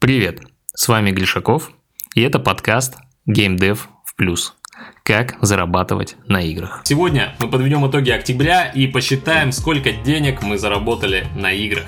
Привет, 0.00 0.40
с 0.74 0.88
вами 0.88 1.10
Глишаков, 1.10 1.72
и 2.14 2.22
это 2.22 2.38
подкаст 2.38 2.96
Game 3.28 3.58
Dev 3.58 3.80
в 4.06 4.16
плюс. 4.16 4.54
Как 5.02 5.36
зарабатывать 5.42 6.16
на 6.26 6.40
играх. 6.40 6.80
Сегодня 6.84 7.34
мы 7.38 7.50
подведем 7.50 7.86
итоги 7.86 8.08
октября 8.08 8.64
и 8.64 8.86
посчитаем, 8.86 9.52
сколько 9.52 9.92
денег 9.92 10.42
мы 10.42 10.56
заработали 10.56 11.26
на 11.36 11.52
играх. 11.52 11.84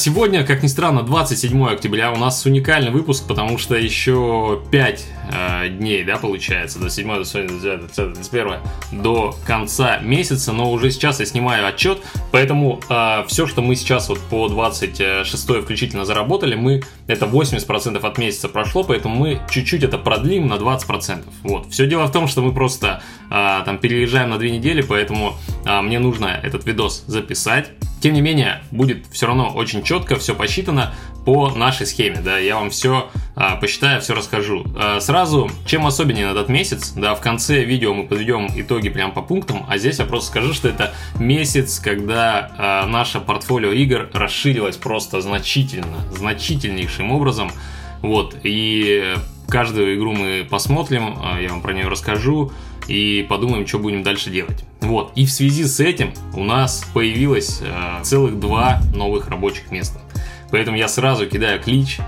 Сегодня, 0.00 0.46
как 0.46 0.62
ни 0.62 0.66
странно, 0.66 1.02
27 1.02 1.62
октября. 1.66 2.10
У 2.10 2.16
нас 2.16 2.46
уникальный 2.46 2.90
выпуск, 2.90 3.26
потому 3.28 3.58
что 3.58 3.74
еще 3.74 4.62
5 4.70 5.04
э, 5.30 5.68
дней, 5.68 6.04
да, 6.04 6.16
получается, 6.16 6.78
до 6.78 6.88
7, 6.88 7.06
до 7.06 7.18
8, 7.18 7.46
до 7.46 7.60
9, 7.60 7.80
до 7.94 8.14
31, 8.14 9.02
до 9.02 9.36
конца 9.46 9.98
месяца, 9.98 10.52
но 10.52 10.72
уже 10.72 10.90
сейчас 10.90 11.20
я 11.20 11.26
снимаю 11.26 11.66
отчет, 11.68 11.98
поэтому 12.32 12.80
э, 12.88 13.24
все, 13.28 13.46
что 13.46 13.60
мы 13.60 13.76
сейчас 13.76 14.08
вот 14.08 14.20
по 14.20 14.48
26 14.48 15.62
включительно 15.62 16.06
заработали, 16.06 16.54
мы, 16.54 16.82
это 17.06 17.26
80% 17.26 17.98
от 17.98 18.16
месяца 18.16 18.48
прошло, 18.48 18.84
поэтому 18.84 19.16
мы 19.16 19.42
чуть-чуть 19.50 19.82
это 19.82 19.98
продлим 19.98 20.46
на 20.46 20.54
20%. 20.54 21.24
Вот, 21.42 21.70
все 21.72 21.86
дело 21.86 22.06
в 22.06 22.12
том, 22.12 22.26
что 22.26 22.40
мы 22.40 22.54
просто 22.54 23.02
э, 23.30 23.62
там 23.66 23.76
переезжаем 23.76 24.30
на 24.30 24.38
2 24.38 24.46
недели, 24.48 24.80
поэтому 24.80 25.36
э, 25.66 25.80
мне 25.82 25.98
нужно 25.98 26.40
этот 26.42 26.64
видос 26.64 27.04
записать, 27.06 27.70
тем 28.00 28.14
не 28.14 28.20
менее, 28.20 28.62
будет 28.70 29.06
все 29.10 29.26
равно 29.26 29.50
очень 29.54 29.82
четко, 29.82 30.16
все 30.16 30.34
посчитано 30.34 30.94
по 31.24 31.50
нашей 31.50 31.86
схеме, 31.86 32.20
да, 32.24 32.38
я 32.38 32.56
вам 32.56 32.70
все 32.70 33.10
а, 33.36 33.56
посчитаю, 33.56 34.00
все 34.00 34.14
расскажу. 34.14 34.64
А, 34.74 35.00
сразу, 35.00 35.50
чем 35.66 35.86
особеннее 35.86 36.26
на 36.26 36.30
этот 36.30 36.48
месяц, 36.48 36.92
да, 36.96 37.14
в 37.14 37.20
конце 37.20 37.62
видео 37.62 37.92
мы 37.92 38.06
подведем 38.06 38.48
итоги 38.54 38.88
прям 38.88 39.12
по 39.12 39.20
пунктам, 39.20 39.66
а 39.68 39.76
здесь 39.76 39.98
я 39.98 40.06
просто 40.06 40.30
скажу, 40.30 40.54
что 40.54 40.68
это 40.68 40.94
месяц, 41.18 41.78
когда 41.78 42.50
а, 42.56 42.86
наше 42.86 43.20
портфолио 43.20 43.72
игр 43.72 44.08
расширилось 44.12 44.76
просто 44.76 45.20
значительно, 45.20 45.98
значительнейшим 46.10 47.12
образом, 47.12 47.50
вот, 48.00 48.34
и 48.42 49.14
каждую 49.50 49.96
игру 49.96 50.12
мы 50.12 50.46
посмотрим, 50.48 51.18
а, 51.22 51.40
я 51.40 51.50
вам 51.50 51.60
про 51.60 51.72
нее 51.74 51.88
расскажу, 51.88 52.52
и 52.88 53.24
подумаем, 53.28 53.66
что 53.66 53.78
будем 53.78 54.02
дальше 54.02 54.30
делать. 54.30 54.64
Вот, 54.80 55.12
и 55.14 55.26
в 55.26 55.30
связи 55.30 55.64
с 55.64 55.78
этим 55.80 56.12
у 56.34 56.42
нас 56.42 56.84
появилось 56.94 57.60
э, 57.62 58.02
целых 58.02 58.40
два 58.40 58.80
новых 58.94 59.28
рабочих 59.28 59.70
места. 59.70 60.00
Поэтому 60.50 60.76
я 60.76 60.88
сразу 60.88 61.26
кидаю 61.26 61.62
клич. 61.62 61.98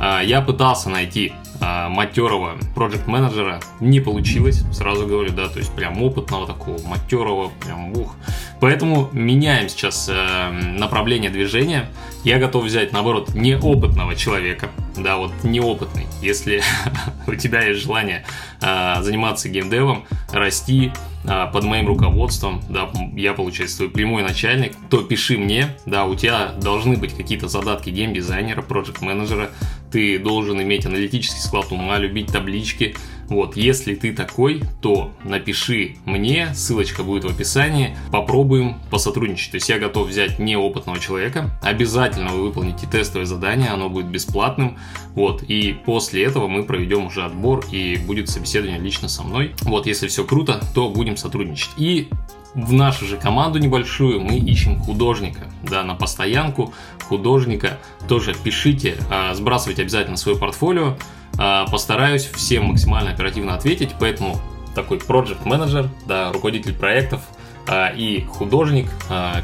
Э, 0.00 0.20
я 0.22 0.42
пытался 0.42 0.90
найти 0.90 1.32
э, 1.60 1.88
матерого 1.88 2.56
проект 2.74 3.06
менеджера 3.06 3.60
не 3.80 4.00
получилось, 4.00 4.64
сразу 4.72 5.06
говорю, 5.06 5.32
да, 5.32 5.48
то 5.48 5.58
есть 5.58 5.72
прям 5.72 6.02
опытного 6.02 6.46
такого 6.46 6.80
матерого, 6.86 7.50
прям 7.64 7.92
ух. 7.92 8.14
Поэтому 8.60 9.08
меняем 9.12 9.68
сейчас 9.68 10.08
э, 10.08 10.50
направление 10.50 11.30
движения. 11.30 11.90
Я 12.24 12.38
готов 12.38 12.64
взять, 12.64 12.92
наоборот, 12.92 13.34
неопытного 13.34 14.14
человека, 14.16 14.70
да, 14.96 15.16
вот 15.16 15.32
неопытный. 15.42 16.06
Если 16.22 16.62
у 17.26 17.34
тебя 17.34 17.62
есть 17.62 17.82
желание 17.82 18.24
э, 18.60 19.02
заниматься 19.02 19.48
геймдевом, 19.48 20.04
расти, 20.32 20.92
а, 21.28 21.46
под 21.46 21.64
моим 21.64 21.88
руководством, 21.88 22.62
да, 22.68 22.88
я, 23.16 23.32
получается, 23.32 23.78
твой 23.78 23.90
прямой 23.90 24.22
начальник, 24.22 24.74
то 24.88 25.02
пиши 25.02 25.36
мне, 25.36 25.76
да, 25.84 26.04
у 26.04 26.14
тебя 26.14 26.52
должны 26.60 26.96
быть 26.96 27.16
какие-то 27.16 27.48
задатки 27.48 27.90
геймдизайнера, 27.90 28.62
проект-менеджера, 28.62 29.50
ты 29.90 30.18
должен 30.18 30.60
иметь 30.62 30.86
аналитический 30.86 31.40
склад 31.40 31.70
ума, 31.72 31.98
любить 31.98 32.32
таблички, 32.32 32.94
вот, 33.28 33.56
если 33.56 33.94
ты 33.94 34.12
такой, 34.12 34.62
то 34.80 35.12
напиши 35.24 35.96
мне, 36.04 36.54
ссылочка 36.54 37.02
будет 37.02 37.24
в 37.24 37.28
описании, 37.28 37.96
попробуем 38.12 38.76
посотрудничать. 38.90 39.52
То 39.52 39.56
есть 39.56 39.68
я 39.68 39.78
готов 39.78 40.08
взять 40.08 40.38
неопытного 40.38 40.98
человека, 41.00 41.50
обязательно 41.62 42.30
вы 42.30 42.44
выполните 42.44 42.86
тестовое 42.86 43.26
задание, 43.26 43.70
оно 43.70 43.88
будет 43.88 44.06
бесплатным, 44.06 44.78
вот, 45.14 45.42
и 45.42 45.74
после 45.84 46.24
этого 46.24 46.46
мы 46.46 46.62
проведем 46.62 47.06
уже 47.06 47.24
отбор 47.24 47.64
и 47.72 47.96
будет 47.96 48.28
собеседование 48.28 48.80
лично 48.80 49.08
со 49.08 49.22
мной. 49.22 49.54
Вот, 49.62 49.86
если 49.86 50.06
все 50.08 50.24
круто, 50.24 50.60
то 50.74 50.88
будем 50.90 51.16
сотрудничать. 51.16 51.70
И 51.76 52.08
в 52.56 52.72
нашу 52.72 53.04
же 53.04 53.18
команду 53.18 53.58
небольшую 53.58 54.20
мы 54.20 54.38
ищем 54.38 54.80
художника, 54.80 55.42
да, 55.62 55.84
на 55.84 55.94
постоянку 55.94 56.72
художника. 57.04 57.78
Тоже 58.08 58.34
пишите, 58.34 58.96
а, 59.10 59.34
сбрасывайте 59.34 59.82
обязательно 59.82 60.16
свое 60.16 60.38
портфолио, 60.38 60.96
а, 61.38 61.66
постараюсь 61.66 62.24
всем 62.24 62.64
максимально 62.64 63.10
оперативно 63.10 63.54
ответить, 63.54 63.90
поэтому 64.00 64.40
такой 64.74 64.96
project 64.96 65.46
менеджер, 65.46 65.90
да, 66.06 66.32
руководитель 66.32 66.72
проектов 66.72 67.20
а, 67.68 67.88
и 67.88 68.22
художник, 68.24 68.88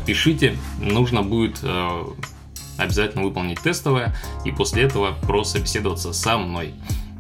пишите, 0.06 0.56
нужно 0.81 1.22
будет 1.22 1.62
обязательно 2.78 3.25
выполнить 3.25 3.61
тестовое 3.61 4.15
и 4.47 4.51
после 4.51 4.84
этого 4.84 5.12
прособеседоваться 5.27 6.15
со 6.15 6.39
мной. 6.39 6.72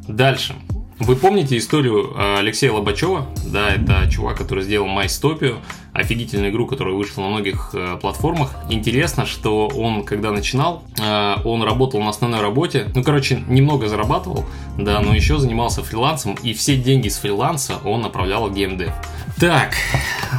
Дальше. 0.08 0.54
Вы 0.98 1.16
помните 1.16 1.56
историю 1.58 2.12
Алексея 2.38 2.72
Лобачева? 2.72 3.26
Да, 3.46 3.70
это 3.70 4.08
чувак, 4.10 4.38
который 4.38 4.62
сделал 4.62 4.86
Майстопию 4.86 5.58
офигительную 5.92 6.50
игру, 6.50 6.66
которая 6.66 6.94
вышла 6.94 7.22
на 7.22 7.28
многих 7.28 7.70
э, 7.74 7.98
платформах. 8.00 8.54
Интересно, 8.70 9.26
что 9.26 9.68
он, 9.68 10.04
когда 10.04 10.30
начинал, 10.30 10.84
э, 10.98 11.36
он 11.44 11.62
работал 11.62 12.00
на 12.00 12.08
основной 12.08 12.40
работе, 12.40 12.90
ну, 12.94 13.02
короче, 13.02 13.42
немного 13.46 13.88
зарабатывал, 13.88 14.46
да, 14.78 15.00
но 15.00 15.14
еще 15.14 15.38
занимался 15.38 15.82
фрилансом, 15.82 16.36
и 16.42 16.54
все 16.54 16.76
деньги 16.76 17.08
с 17.08 17.18
фриланса 17.18 17.74
он 17.84 18.00
направлял 18.00 18.48
в 18.48 18.54
геймдев. 18.54 18.92
Так, 19.38 19.74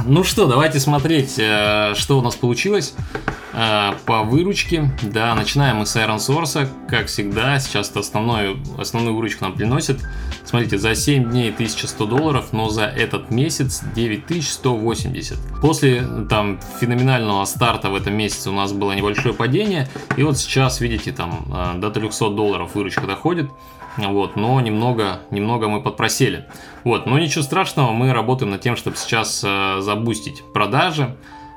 ну 0.06 0.24
что, 0.24 0.48
давайте 0.48 0.80
смотреть, 0.80 1.36
э, 1.38 1.94
что 1.96 2.18
у 2.18 2.22
нас 2.22 2.36
получилось 2.36 2.96
э, 2.98 3.30
по 3.54 4.24
выручке. 4.24 4.92
Да, 5.04 5.36
начинаем 5.36 5.78
мы 5.78 5.86
с 5.86 5.96
Iron 5.96 6.18
Source, 6.18 6.68
как 6.90 7.08
всегда, 7.08 7.60
сейчас 7.60 7.92
это 7.92 8.00
основную, 8.00 8.58
основную 8.78 9.16
выручку 9.16 9.44
нам 9.44 9.54
приносит. 9.54 10.00
Смотрите, 10.44 10.78
за 10.78 10.96
7 10.96 11.30
дней 11.30 11.52
1100 11.52 12.06
долларов, 12.06 12.50
но 12.52 12.70
за 12.70 12.86
этот 12.86 13.32
месяц 13.32 13.82
9180. 13.96 15.38
После 15.62 16.04
там 16.30 16.60
феноменального 16.80 17.46
старта 17.46 17.90
в 17.90 17.96
этом 17.96 18.16
месяце 18.16 18.50
у 18.50 18.54
нас 18.54 18.74
было 18.74 18.92
небольшое 18.94 19.34
падение, 19.34 19.88
и 20.18 20.24
вот 20.24 20.38
сейчас, 20.38 20.82
видите, 20.82 21.12
там 21.12 21.46
э, 21.52 21.80
до 21.80 21.90
300 21.90 22.30
долларов 22.30 22.76
выручка 22.76 23.08
доходит. 23.08 23.50
Вот, 23.98 24.36
но 24.36 24.60
немного, 24.60 25.20
немного 25.30 25.68
мы 25.70 25.82
подпросели. 25.82 26.48
Вот, 26.84 27.06
но 27.06 27.20
ничего 27.20 27.44
страшного, 27.44 27.92
мы 27.92 28.12
работаем 28.12 28.52
над 28.52 28.62
тем, 28.62 28.76
чтобы 28.76 28.98
сейчас 28.98 29.44
э, 29.46 29.82
забустить 29.82 30.44
продажи. 30.54 31.16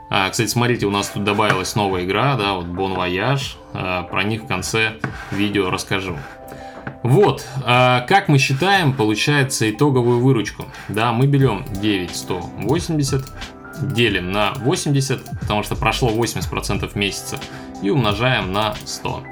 А, 0.09 0.31
кстати, 0.31 0.49
смотрите, 0.49 0.87
у 0.87 0.91
нас 0.91 1.09
тут 1.09 1.25
добавилась 1.25 1.75
новая 1.75 2.05
игра, 2.05 2.37
да, 2.37 2.55
вот 2.55 2.67
Bon 2.67 2.97
Voyage. 2.97 3.57
А, 3.73 4.05
про 4.05 4.23
них 4.23 4.43
в 4.43 4.47
конце 4.47 4.95
видео 5.31 5.71
расскажу. 5.71 6.17
Вот, 7.03 7.45
а, 7.65 8.03
как 8.03 8.29
мы 8.29 8.39
считаем, 8.39 8.93
получается 8.93 9.69
итоговую 9.71 10.21
выручку. 10.21 10.67
Да, 10.89 11.13
мы 11.13 11.27
берем 11.27 11.65
9180, 11.81 13.25
делим 13.81 14.33
на 14.33 14.53
80, 14.57 15.41
потому 15.41 15.63
что 15.63 15.77
прошло 15.77 16.11
80% 16.11 16.97
месяца, 16.97 17.39
и 17.83 17.91
умножаем 17.91 18.53
на 18.53 18.75
100. 18.85 19.25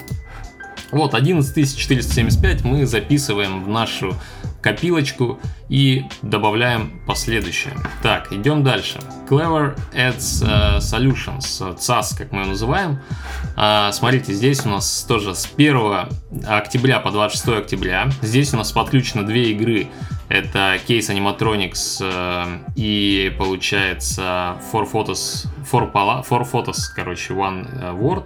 Вот, 0.91 1.13
11475 1.13 2.63
мы 2.63 2.85
записываем 2.85 3.63
в 3.63 3.67
нашу 3.67 4.15
копилочку 4.65 5.39
и 5.69 6.05
добавляем 6.23 6.99
последующее. 7.05 7.75
Так, 8.01 8.33
идем 8.33 8.63
дальше. 8.63 8.97
Clever 9.29 9.77
Ads 9.93 10.41
uh, 10.41 10.77
Solutions, 10.79 11.77
CAS, 11.77 12.17
как 12.17 12.31
мы 12.31 12.39
его 12.39 12.49
называем. 12.49 12.99
Uh, 13.55 13.91
смотрите, 13.91 14.33
здесь 14.33 14.65
у 14.65 14.69
нас 14.69 15.05
тоже 15.07 15.35
с 15.35 15.47
1 15.55 16.07
октября 16.47 16.99
по 16.99 17.11
26 17.11 17.47
октября. 17.49 18.09
Здесь 18.23 18.55
у 18.55 18.57
нас 18.57 18.71
подключено 18.71 19.23
две 19.23 19.51
игры. 19.51 19.87
Это 20.29 20.79
Case 20.87 21.13
Animatronics 21.13 22.01
uh, 22.01 22.59
и 22.75 23.31
получается 23.37 24.57
For 24.73 24.91
Photos, 24.91 25.45
For, 25.71 25.93
For 25.93 26.51
Photos, 26.51 26.79
короче, 26.95 27.35
One 27.35 27.95
Word. 27.99 28.25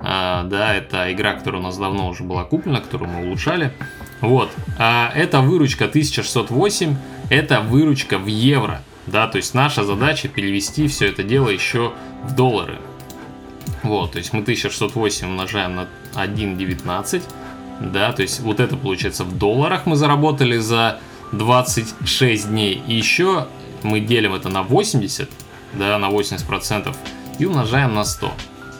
Да, 0.00 0.74
это 0.74 1.12
игра, 1.12 1.32
которая 1.32 1.60
у 1.60 1.64
нас 1.64 1.76
давно 1.76 2.08
уже 2.08 2.22
была 2.22 2.44
куплена, 2.44 2.80
которую 2.80 3.10
мы 3.10 3.26
улучшали. 3.26 3.72
Вот, 4.20 4.50
а 4.78 5.12
эта 5.14 5.40
выручка 5.40 5.84
1608, 5.84 6.96
это 7.30 7.60
выручка 7.60 8.18
в 8.18 8.26
евро, 8.26 8.82
да, 9.06 9.28
то 9.28 9.36
есть 9.36 9.54
наша 9.54 9.84
задача 9.84 10.28
перевести 10.28 10.88
все 10.88 11.06
это 11.06 11.22
дело 11.22 11.48
еще 11.48 11.92
в 12.24 12.34
доллары. 12.34 12.78
Вот, 13.82 14.12
то 14.12 14.18
есть 14.18 14.32
мы 14.32 14.40
1608 14.40 15.28
умножаем 15.28 15.76
на 15.76 15.88
1,19, 16.14 17.22
да, 17.80 18.12
то 18.12 18.22
есть 18.22 18.40
вот 18.40 18.58
это 18.60 18.76
получается 18.76 19.24
в 19.24 19.38
долларах 19.38 19.86
мы 19.86 19.94
заработали 19.94 20.58
за 20.58 20.98
26 21.32 22.48
дней. 22.48 22.82
И 22.86 22.94
еще 22.94 23.46
мы 23.82 24.00
делим 24.00 24.34
это 24.34 24.48
на 24.48 24.62
80, 24.62 25.30
да, 25.74 25.98
на 25.98 26.10
80% 26.10 26.94
и 27.38 27.44
умножаем 27.44 27.94
на 27.94 28.04
100. 28.04 28.32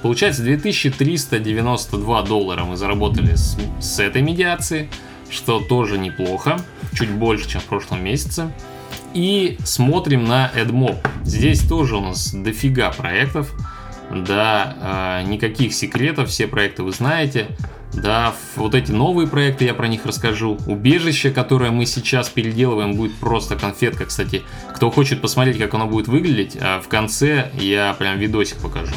Получается 0.03 0.43
2392 0.43 2.23
доллара 2.23 2.65
мы 2.65 2.77
заработали 2.77 3.35
с, 3.35 3.57
с 3.81 3.99
этой 3.99 4.23
медиации, 4.23 4.89
что 5.31 5.61
тоже 5.61 5.99
неплохо, 5.99 6.59
чуть 6.95 7.11
больше, 7.11 7.49
чем 7.49 7.61
в 7.61 7.65
прошлом 7.65 8.05
месяце. 8.05 8.51
И 9.15 9.59
смотрим 9.65 10.25
на 10.25 10.51
AdMob. 10.55 10.97
Здесь 11.25 11.61
тоже 11.67 11.97
у 11.97 12.01
нас 12.01 12.33
дофига 12.33 12.91
проектов. 12.91 13.53
да, 14.11 15.21
э, 15.21 15.29
никаких 15.29 15.75
секретов, 15.75 16.31
все 16.31 16.47
проекты 16.47 16.83
вы 16.83 16.93
знаете. 16.93 17.49
Да, 17.93 18.35
вот 18.57 18.75
эти 18.75 18.93
новые 18.93 19.27
проекты, 19.27 19.65
я 19.65 19.75
про 19.75 19.89
них 19.89 20.05
расскажу. 20.05 20.59
Убежище, 20.67 21.31
которое 21.31 21.71
мы 21.71 21.87
сейчас 21.87 22.29
переделываем, 22.29 22.95
будет 22.95 23.15
просто 23.17 23.57
конфетка. 23.57 24.05
Кстати, 24.05 24.43
кто 24.75 24.91
хочет 24.91 25.21
посмотреть, 25.21 25.59
как 25.59 25.75
оно 25.75 25.87
будет 25.87 26.07
выглядеть, 26.07 26.55
в 26.55 26.89
конце 26.89 27.51
я 27.55 27.95
прям 27.95 28.19
видосик 28.19 28.59
покажу. 28.59 28.95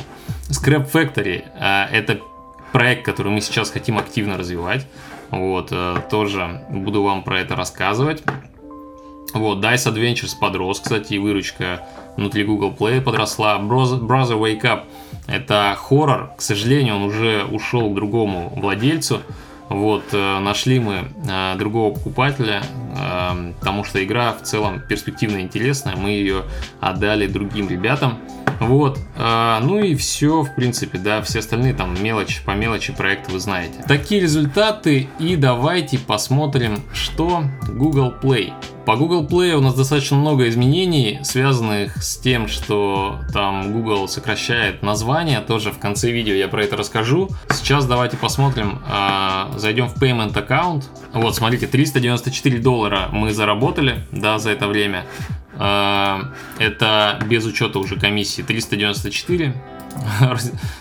Scrap 0.49 0.91
Factory– 0.91 1.43
это 1.91 2.19
проект, 2.71 3.05
который 3.05 3.31
мы 3.31 3.41
сейчас 3.41 3.69
хотим 3.71 3.97
активно 3.97 4.37
развивать. 4.37 4.85
Вот, 5.31 5.69
э, 5.71 5.95
тоже 6.09 6.61
буду 6.69 7.03
вам 7.03 7.23
про 7.23 7.39
это 7.39 7.55
рассказывать. 7.55 8.21
Вот, 9.33 9.63
Dice 9.63 9.93
Adventures 9.93 10.33
подрос, 10.39 10.81
кстати, 10.81 11.13
и 11.13 11.17
выручка 11.17 11.87
внутри 12.17 12.43
Google 12.43 12.75
Play 12.77 12.99
подросла. 13.01 13.57
Brother 13.59 14.37
Wake 14.37 14.61
Up– 14.63 14.81
это 15.27 15.75
хоррор. 15.77 16.31
К 16.37 16.41
сожалению, 16.41 16.97
он 16.97 17.03
уже 17.03 17.45
ушел 17.45 17.89
к 17.89 17.95
другому 17.95 18.51
владельцу. 18.55 19.21
Вот, 19.69 20.03
э, 20.11 20.39
нашли 20.39 20.81
мы 20.81 21.05
э, 21.29 21.55
другого 21.57 21.93
покупателя, 21.93 22.61
потому 23.59 23.83
что 23.83 24.03
игра 24.03 24.33
в 24.33 24.43
целом 24.43 24.81
перспективно 24.81 25.41
интересная. 25.41 25.95
Мы 25.95 26.11
ее 26.11 26.43
отдали 26.79 27.27
другим 27.27 27.69
ребятам. 27.69 28.19
Вот, 28.59 28.99
а, 29.17 29.59
ну 29.61 29.79
и 29.79 29.95
все, 29.95 30.43
в 30.43 30.53
принципе, 30.53 30.99
да, 30.99 31.23
все 31.23 31.39
остальные 31.39 31.73
там 31.73 31.95
мелочи, 32.01 32.43
по 32.45 32.51
мелочи 32.51 32.93
проекты 32.93 33.31
вы 33.31 33.39
знаете. 33.39 33.83
Такие 33.87 34.21
результаты, 34.21 35.09
и 35.17 35.35
давайте 35.35 35.97
посмотрим, 35.97 36.79
что 36.93 37.43
Google 37.67 38.13
Play. 38.21 38.53
По 38.85 38.95
Google 38.95 39.27
Play 39.27 39.53
у 39.53 39.61
нас 39.61 39.75
достаточно 39.75 40.17
много 40.17 40.47
изменений, 40.49 41.19
связанных 41.23 42.03
с 42.03 42.17
тем, 42.17 42.47
что 42.47 43.19
там 43.31 43.71
Google 43.73 44.07
сокращает 44.07 44.81
название. 44.81 45.39
Тоже 45.41 45.71
в 45.71 45.77
конце 45.77 46.11
видео 46.11 46.33
я 46.33 46.47
про 46.47 46.63
это 46.63 46.77
расскажу. 46.77 47.29
Сейчас 47.51 47.85
давайте 47.85 48.17
посмотрим, 48.17 48.79
э, 48.87 49.57
зайдем 49.57 49.87
в 49.87 50.01
Payment 50.01 50.33
Account. 50.33 50.83
Вот, 51.13 51.35
смотрите, 51.35 51.67
394 51.67 52.59
доллара 52.59 53.09
мы 53.21 53.33
заработали, 53.33 54.03
да, 54.11 54.39
за 54.39 54.49
это 54.49 54.67
время. 54.67 55.05
А, 55.59 56.31
это 56.57 57.19
без 57.27 57.45
учета 57.45 57.77
уже 57.77 57.95
комиссии 57.99 58.41
394. 58.41 59.53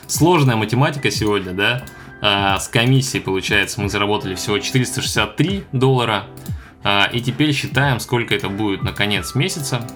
Сложная 0.06 0.56
математика 0.56 1.10
сегодня, 1.10 1.52
да? 1.52 1.82
А, 2.22 2.58
с 2.58 2.68
комиссией, 2.68 3.22
получается, 3.22 3.82
мы 3.82 3.90
заработали 3.90 4.34
всего 4.36 4.58
463 4.58 5.64
доллара. 5.72 6.24
А, 6.82 7.10
и 7.12 7.20
теперь 7.20 7.52
считаем, 7.52 8.00
сколько 8.00 8.34
это 8.34 8.48
будет 8.48 8.82
на 8.84 8.92
конец 8.92 9.34
месяца. 9.34 9.86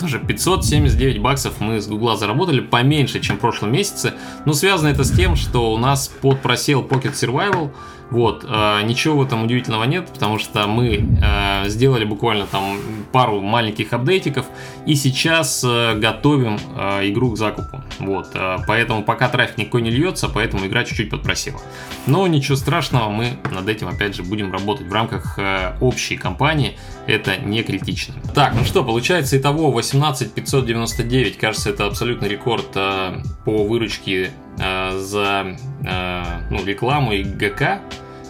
Тоже 0.00 0.18
579 0.18 1.20
баксов 1.20 1.60
мы 1.60 1.80
с 1.80 1.86
Гугла 1.86 2.16
заработали, 2.16 2.58
поменьше, 2.58 3.20
чем 3.20 3.36
в 3.36 3.40
прошлом 3.40 3.70
месяце. 3.70 4.14
Но 4.46 4.52
связано 4.52 4.88
это 4.88 5.04
с 5.04 5.12
тем, 5.12 5.36
что 5.36 5.72
у 5.72 5.78
нас 5.78 6.08
под 6.08 6.40
просел 6.40 6.82
Pocket 6.82 7.12
Survival– 7.12 7.70
вот, 8.10 8.44
э, 8.46 8.82
ничего 8.82 9.18
в 9.18 9.22
этом 9.22 9.44
удивительного 9.44 9.84
нет, 9.84 10.08
потому 10.12 10.38
что 10.38 10.66
мы 10.66 11.04
э, 11.20 11.68
сделали 11.68 12.04
буквально 12.04 12.46
там 12.46 12.78
пару 13.12 13.40
маленьких 13.40 13.92
апдейтиков 13.92 14.46
и 14.86 14.94
сейчас 14.94 15.64
э, 15.64 15.94
готовим 15.98 16.56
игру 17.02 17.32
к 17.32 17.38
закупу. 17.38 17.82
Вот, 17.98 18.28
поэтому 18.66 19.02
пока 19.02 19.28
трафик 19.28 19.58
никакой 19.58 19.82
не 19.82 19.90
льется, 19.90 20.28
поэтому 20.28 20.66
игра 20.66 20.84
чуть-чуть 20.84 21.10
подпросила. 21.10 21.60
Но 22.06 22.26
ничего 22.26 22.56
страшного, 22.56 23.08
мы 23.08 23.38
над 23.50 23.68
этим 23.68 23.88
опять 23.88 24.14
же 24.14 24.22
будем 24.22 24.52
работать 24.52 24.86
в 24.86 24.92
рамках 24.92 25.38
общей 25.80 26.16
кампании, 26.16 26.76
это 27.06 27.36
не 27.36 27.62
критично. 27.62 28.14
Так, 28.34 28.54
ну 28.54 28.64
что, 28.64 28.84
получается 28.84 29.36
итого 29.38 29.70
18599, 29.70 31.38
кажется 31.38 31.70
это 31.70 31.86
абсолютный 31.86 32.28
рекорд 32.28 32.72
по 32.72 33.64
выручке 33.64 34.30
э, 34.58 34.98
за 34.98 35.56
э, 35.84 36.22
ну, 36.50 36.64
рекламу 36.64 37.12
и 37.12 37.22
ГК, 37.22 37.80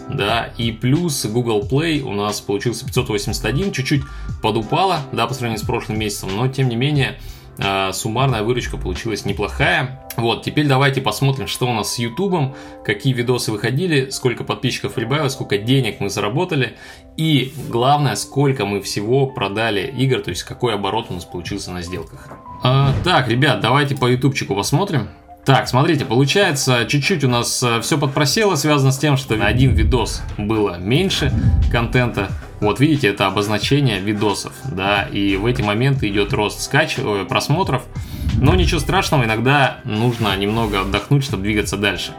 да, 0.09 0.49
и 0.57 0.71
плюс 0.71 1.25
Google 1.25 1.67
Play 1.69 2.01
у 2.01 2.13
нас 2.13 2.41
получился 2.41 2.85
581, 2.85 3.71
чуть-чуть 3.71 4.03
подупала, 4.41 4.99
да, 5.11 5.25
по 5.27 5.33
сравнению 5.33 5.63
с 5.63 5.67
прошлым 5.67 5.99
месяцем, 5.99 6.29
но 6.35 6.47
тем 6.47 6.69
не 6.69 6.75
менее 6.75 7.19
э, 7.57 7.91
суммарная 7.91 8.43
выручка 8.43 8.77
получилась 8.77 9.25
неплохая. 9.25 10.07
Вот, 10.17 10.43
теперь 10.43 10.67
давайте 10.67 11.01
посмотрим, 11.01 11.47
что 11.47 11.67
у 11.67 11.73
нас 11.73 11.93
с 11.93 11.99
YouTube, 11.99 12.55
какие 12.83 13.13
видосы 13.13 13.51
выходили, 13.51 14.09
сколько 14.11 14.43
подписчиков 14.43 14.93
прибавилось, 14.93 15.33
сколько 15.33 15.57
денег 15.57 15.99
мы 15.99 16.09
заработали, 16.09 16.77
и 17.17 17.51
главное, 17.69 18.15
сколько 18.15 18.65
мы 18.65 18.81
всего 18.81 19.27
продали 19.27 19.93
игр, 19.97 20.21
то 20.21 20.29
есть 20.29 20.43
какой 20.43 20.75
оборот 20.75 21.07
у 21.09 21.15
нас 21.15 21.25
получился 21.25 21.71
на 21.71 21.81
сделках. 21.81 22.29
А, 22.63 22.93
так, 23.03 23.27
ребят, 23.27 23.59
давайте 23.59 23.95
по 23.95 24.05
ютубчику 24.05 24.55
посмотрим. 24.55 25.09
Так, 25.45 25.67
смотрите, 25.67 26.05
получается, 26.05 26.85
чуть-чуть 26.87 27.23
у 27.23 27.29
нас 27.29 27.61
э, 27.61 27.79
все 27.81 27.99
подпросело, 27.99 28.55
связано 28.55 28.91
с 28.91 28.97
тем, 28.97 29.15
что 29.15 29.35
на 29.35 29.45
один 29.45 29.75
видос 29.75 30.23
было 30.39 30.79
меньше 30.79 31.31
контента. 31.71 32.29
Вот 32.61 32.79
видите, 32.79 33.09
это 33.09 33.27
обозначение 33.27 33.99
видосов, 33.99 34.53
да, 34.63 35.03
и 35.03 35.35
в 35.35 35.45
эти 35.45 35.61
моменты 35.61 36.09
идет 36.09 36.33
рост 36.33 36.61
скач, 36.61 36.95
э, 36.97 37.25
просмотров. 37.29 37.83
Но 38.41 38.55
ничего 38.55 38.79
страшного, 38.79 39.25
иногда 39.25 39.81
нужно 39.83 40.35
немного 40.35 40.81
отдохнуть, 40.81 41.23
чтобы 41.23 41.43
двигаться 41.43 41.77
дальше. 41.77 42.13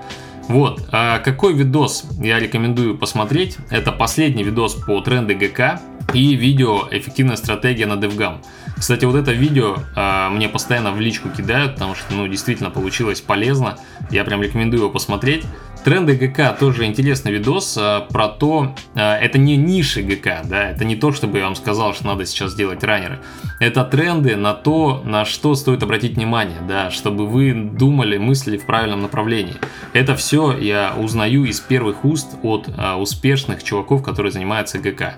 Вот, 0.46 0.88
а 0.93 1.19
какой 1.19 1.52
видос 1.52 2.05
я 2.20 2.38
рекомендую 2.38 2.96
посмотреть? 2.96 3.56
Это 3.70 3.90
последний 3.90 4.44
видос 4.44 4.75
по 4.75 5.00
тренды 5.00 5.34
ГК 5.34 5.81
и 6.14 6.37
видео 6.37 6.87
«Эффективная 6.93 7.34
стратегия 7.34 7.87
на 7.87 7.94
DevGam». 7.94 8.38
Кстати, 8.78 9.05
вот 9.06 9.17
это 9.17 9.32
видео 9.32 9.78
э, 9.94 10.28
мне 10.31 10.49
постоянно 10.49 10.93
в 10.93 11.00
личку 11.00 11.31
кидают, 11.31 11.75
потому 11.75 11.94
что, 11.94 12.14
ну, 12.14 12.28
действительно 12.28 12.70
получилось 12.70 13.20
полезно. 13.20 13.78
Я 14.11 14.25
прям 14.25 14.43
рекомендую 14.43 14.82
его 14.82 14.90
посмотреть. 14.90 15.44
Тренды 15.87 16.17
ГК 16.17 16.52
тоже 16.52 16.84
интересный 16.84 17.31
видос 17.31 17.76
э, 17.78 18.00
про 18.11 18.26
то, 18.26 18.75
э, 18.96 19.00
это 19.00 19.38
не 19.38 19.56
ниши 19.56 20.02
ГК, 20.02 20.43
да, 20.44 20.70
это 20.70 20.84
не 20.84 20.96
то, 20.96 21.12
чтобы 21.12 21.38
я 21.38 21.44
вам 21.44 21.55
сказал, 21.55 21.94
что 21.94 22.06
надо 22.06 22.26
сейчас 22.26 22.56
делать 22.56 22.82
раннеры. 22.82 23.20
Это 23.61 23.84
тренды 23.84 24.34
на 24.34 24.52
то, 24.52 25.00
на 25.05 25.25
что 25.25 25.55
стоит 25.55 25.84
обратить 25.84 26.17
внимание, 26.17 26.58
да, 26.67 26.90
чтобы 26.90 27.28
вы 27.28 27.55
думали, 27.55 28.19
мыслили 28.19 28.58
в 28.58 28.67
правильном 28.67 29.02
направлении. 29.02 29.55
Это 29.93 30.17
все 30.17 30.58
я 30.58 30.93
узнаю 30.99 31.44
из 31.44 31.61
первых 31.61 32.05
уст 32.05 32.34
от 32.43 32.69
э, 32.69 32.94
успешных 32.94 33.62
чуваков, 33.62 34.02
которые 34.02 34.32
занимаются 34.32 34.81
ГК. 34.81 35.14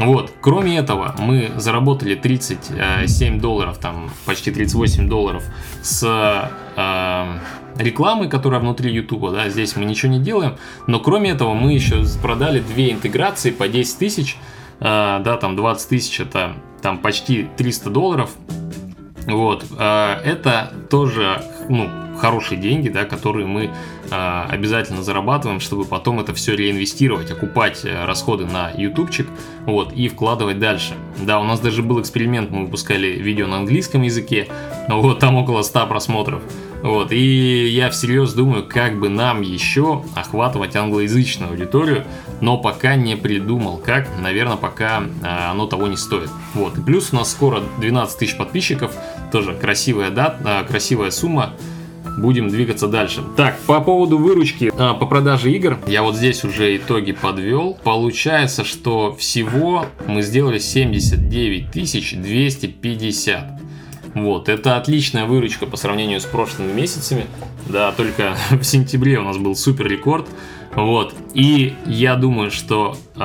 Вот, 0.00 0.32
кроме 0.40 0.78
этого, 0.78 1.14
мы 1.18 1.50
заработали 1.56 2.14
37 2.14 3.38
долларов, 3.38 3.76
там 3.78 4.10
почти 4.24 4.50
38 4.50 5.08
долларов 5.10 5.44
с 5.82 6.02
э, 6.74 7.38
рекламы, 7.76 8.28
которая 8.28 8.60
внутри 8.60 8.90
YouTube, 8.94 9.30
да, 9.30 9.50
здесь 9.50 9.76
мы 9.76 9.84
ничего 9.84 10.10
не 10.10 10.18
делаем, 10.18 10.56
но 10.86 11.00
кроме 11.00 11.30
этого 11.30 11.52
мы 11.52 11.74
еще 11.74 12.02
продали 12.22 12.60
две 12.60 12.92
интеграции 12.92 13.50
по 13.50 13.68
10 13.68 13.98
тысяч, 13.98 14.38
э, 14.80 14.84
да, 15.22 15.36
там 15.36 15.54
20 15.54 15.88
тысяч 15.90 16.18
это 16.18 16.54
там 16.80 16.96
почти 16.96 17.46
300 17.58 17.90
долларов, 17.90 18.30
вот, 19.26 19.66
э, 19.78 20.12
это 20.24 20.72
тоже, 20.88 21.44
ну, 21.68 21.90
хорошие 22.20 22.60
деньги, 22.60 22.88
да, 22.88 23.04
которые 23.04 23.46
мы 23.46 23.70
э, 24.10 24.44
обязательно 24.48 25.02
зарабатываем, 25.02 25.60
чтобы 25.60 25.84
потом 25.84 26.20
это 26.20 26.34
все 26.34 26.54
реинвестировать, 26.54 27.30
окупать 27.30 27.84
э, 27.84 28.04
расходы 28.04 28.46
на 28.46 28.70
ютубчик, 28.76 29.26
вот, 29.66 29.92
и 29.92 30.08
вкладывать 30.08 30.58
дальше. 30.58 30.94
Да, 31.18 31.40
у 31.40 31.44
нас 31.44 31.60
даже 31.60 31.82
был 31.82 32.00
эксперимент, 32.00 32.50
мы 32.50 32.64
выпускали 32.64 33.08
видео 33.08 33.46
на 33.46 33.58
английском 33.58 34.02
языке, 34.02 34.48
вот, 34.88 35.18
там 35.18 35.36
около 35.36 35.62
100 35.62 35.86
просмотров. 35.86 36.42
Вот, 36.82 37.12
и 37.12 37.68
я 37.68 37.90
всерьез 37.90 38.32
думаю, 38.32 38.66
как 38.66 38.98
бы 38.98 39.10
нам 39.10 39.42
еще 39.42 40.02
охватывать 40.14 40.76
англоязычную 40.76 41.50
аудиторию, 41.50 42.04
но 42.40 42.56
пока 42.56 42.96
не 42.96 43.16
придумал, 43.16 43.76
как, 43.76 44.08
наверное, 44.18 44.56
пока 44.56 45.02
а, 45.22 45.50
оно 45.50 45.66
того 45.66 45.88
не 45.88 45.98
стоит. 45.98 46.30
Вот, 46.54 46.78
и 46.78 46.80
плюс 46.80 47.12
у 47.12 47.16
нас 47.16 47.30
скоро 47.30 47.62
12 47.80 48.18
тысяч 48.18 48.36
подписчиков, 48.36 48.94
тоже 49.30 49.52
красивая 49.52 50.10
дата, 50.10 50.64
красивая 50.66 51.10
сумма, 51.10 51.52
будем 52.20 52.48
двигаться 52.48 52.86
дальше. 52.86 53.22
Так, 53.36 53.58
по 53.66 53.80
поводу 53.80 54.18
выручки 54.18 54.72
а, 54.76 54.94
по 54.94 55.06
продаже 55.06 55.50
игр, 55.52 55.78
я 55.86 56.02
вот 56.02 56.16
здесь 56.16 56.44
уже 56.44 56.76
итоги 56.76 57.12
подвел. 57.12 57.78
Получается, 57.82 58.64
что 58.64 59.14
всего 59.16 59.86
мы 60.06 60.22
сделали 60.22 60.58
79 60.58 61.70
250. 61.70 63.60
Вот, 64.14 64.48
это 64.48 64.76
отличная 64.76 65.24
выручка 65.24 65.66
по 65.66 65.76
сравнению 65.76 66.20
с 66.20 66.24
прошлыми 66.24 66.72
месяцами. 66.72 67.26
Да, 67.68 67.92
только 67.92 68.34
в 68.50 68.64
сентябре 68.64 69.18
у 69.18 69.22
нас 69.22 69.38
был 69.38 69.54
супер 69.54 69.86
рекорд. 69.86 70.26
Вот, 70.74 71.14
и 71.34 71.74
я 71.86 72.14
думаю, 72.14 72.52
что 72.52 72.96
э, 73.16 73.18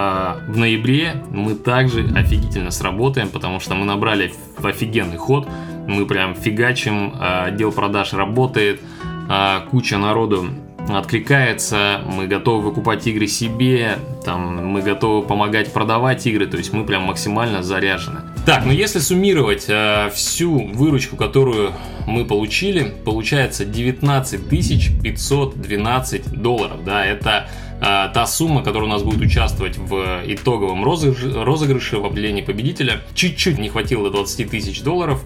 в 0.47 0.57
ноябре 0.57 1.23
мы 1.29 1.53
также 1.53 2.01
офигительно 2.15 2.71
сработаем, 2.71 3.29
потому 3.29 3.59
что 3.59 3.75
мы 3.75 3.85
набрали 3.85 4.33
офигенный 4.63 5.17
ход. 5.17 5.47
Мы 5.87 6.05
прям 6.05 6.35
фигачим, 6.35 7.13
э, 7.19 7.45
отдел 7.47 7.71
продаж 7.71 8.13
работает, 8.13 8.81
э, 9.29 9.59
куча 9.69 9.97
народу 9.97 10.49
откликается, 10.93 12.01
мы 12.05 12.27
готовы 12.27 12.61
выкупать 12.61 13.07
игры 13.07 13.27
себе, 13.27 13.97
там, 14.23 14.67
мы 14.67 14.81
готовы 14.81 15.25
помогать 15.25 15.73
продавать 15.73 16.27
игры, 16.27 16.45
то 16.47 16.57
есть 16.57 16.73
мы 16.73 16.85
прям 16.85 17.03
максимально 17.03 17.63
заряжены. 17.63 18.21
Так, 18.45 18.65
ну 18.65 18.71
если 18.71 18.99
суммировать 18.99 19.65
э, 19.67 20.11
всю 20.13 20.67
выручку, 20.67 21.15
которую 21.15 21.71
мы 22.05 22.25
получили, 22.25 22.93
получается 23.03 23.65
19 23.65 24.47
512 24.47 26.41
долларов, 26.41 26.83
да, 26.85 27.05
это 27.05 27.47
э, 27.81 28.09
та 28.13 28.27
сумма, 28.27 28.63
которая 28.63 28.87
у 28.89 28.91
нас 28.91 29.01
будет 29.01 29.21
участвовать 29.21 29.77
в 29.77 30.21
итоговом 30.27 30.83
розыгрыше, 30.83 31.43
розыгрыше 31.43 31.97
в 31.97 32.05
определении 32.05 32.41
победителя. 32.41 33.01
Чуть-чуть 33.15 33.57
не 33.57 33.69
хватило 33.69 34.11
до 34.11 34.17
20 34.17 34.49
тысяч 34.49 34.83
долларов, 34.83 35.23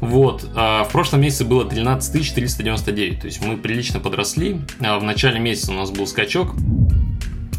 вот. 0.00 0.48
А 0.54 0.84
в 0.84 0.92
прошлом 0.92 1.22
месяце 1.22 1.44
было 1.44 1.64
13 1.64 2.34
399, 2.34 3.20
то 3.20 3.26
есть 3.26 3.44
мы 3.44 3.56
прилично 3.56 4.00
подросли. 4.00 4.60
А 4.80 4.98
в 4.98 5.04
начале 5.04 5.38
месяца 5.38 5.72
у 5.72 5.74
нас 5.74 5.90
был 5.90 6.06
скачок. 6.06 6.54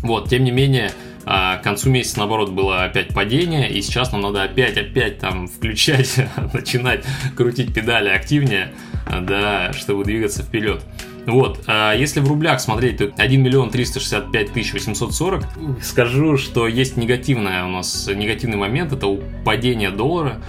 Вот, 0.03 0.29
тем 0.29 0.43
не 0.43 0.51
менее, 0.51 0.91
а, 1.25 1.57
к 1.57 1.63
концу 1.63 1.89
месяца, 1.89 2.19
наоборот, 2.19 2.51
было 2.51 2.83
опять 2.83 3.13
падение, 3.13 3.69
и 3.69 3.81
сейчас 3.81 4.11
нам 4.11 4.21
надо 4.21 4.43
опять-опять 4.43 5.19
там 5.19 5.47
включать, 5.47 6.15
начинать 6.53 7.03
крутить 7.35 7.73
педали 7.73 8.09
активнее, 8.09 8.73
да, 9.05 9.73
чтобы 9.73 10.05
двигаться 10.05 10.43
вперед. 10.43 10.83
Вот, 11.25 11.59
если 11.67 12.21
в 12.21 12.29
рублях 12.29 12.61
смотреть, 12.61 12.99
то 12.99 13.11
1 13.17 13.43
миллион 13.43 13.69
365 13.69 14.53
тысяч 14.53 14.71
840. 14.71 15.43
Скажу, 15.83 16.37
что 16.37 16.69
есть 16.69 16.95
негативная 16.95 17.65
у 17.65 17.67
нас, 17.67 18.07
негативный 18.07 18.55
момент, 18.55 18.93
это 18.93 19.13
падение 19.43 19.91
доллара. 19.91 20.41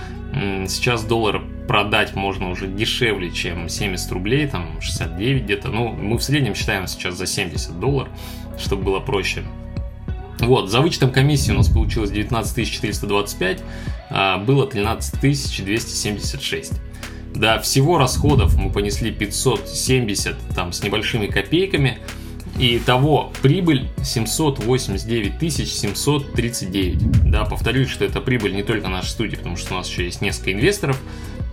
Сейчас 0.69 1.03
доллар 1.03 1.43
продать 1.69 2.17
можно 2.17 2.51
уже 2.51 2.67
дешевле, 2.67 3.31
чем 3.31 3.69
70 3.69 4.11
рублей, 4.11 4.49
там 4.49 4.81
69 4.81 5.45
где-то. 5.45 5.69
Ну, 5.69 5.93
мы 5.93 6.19
в 6.19 6.23
среднем 6.23 6.55
считаем 6.55 6.89
сейчас 6.89 7.15
за 7.15 7.27
70 7.27 7.79
долларов, 7.79 8.09
чтобы 8.59 8.83
было 8.85 9.01
проще. 9.01 9.45
Вот, 10.41 10.71
за 10.71 10.81
вычетом 10.81 11.13
комиссии 11.13 11.53
у 11.53 11.57
нас 11.57 11.69
получилось 11.69 12.11
19 12.11 12.69
425, 12.69 13.63
а 14.11 14.39
было 14.39 14.67
13 14.67 15.21
276. 15.21 16.73
Да, 17.35 17.59
всего 17.61 17.99
расходов 17.99 18.57
мы 18.57 18.73
понесли 18.73 19.13
570 19.13 20.37
там 20.55 20.73
с 20.73 20.83
небольшими 20.83 21.27
копейками. 21.27 21.99
И 22.59 22.81
того 22.81 23.33
прибыль 23.41 23.89
789 24.03 25.53
739. 25.53 27.31
Да, 27.31 27.45
повторюсь, 27.45 27.89
что 27.89 28.05
это 28.05 28.21
прибыль 28.21 28.55
не 28.55 28.63
только 28.63 28.89
нашей 28.89 29.11
студии, 29.11 29.37
потому 29.37 29.57
что 29.57 29.75
у 29.75 29.77
нас 29.77 29.89
еще 29.89 30.05
есть 30.05 30.21
несколько 30.21 30.53
инвесторов, 30.53 31.01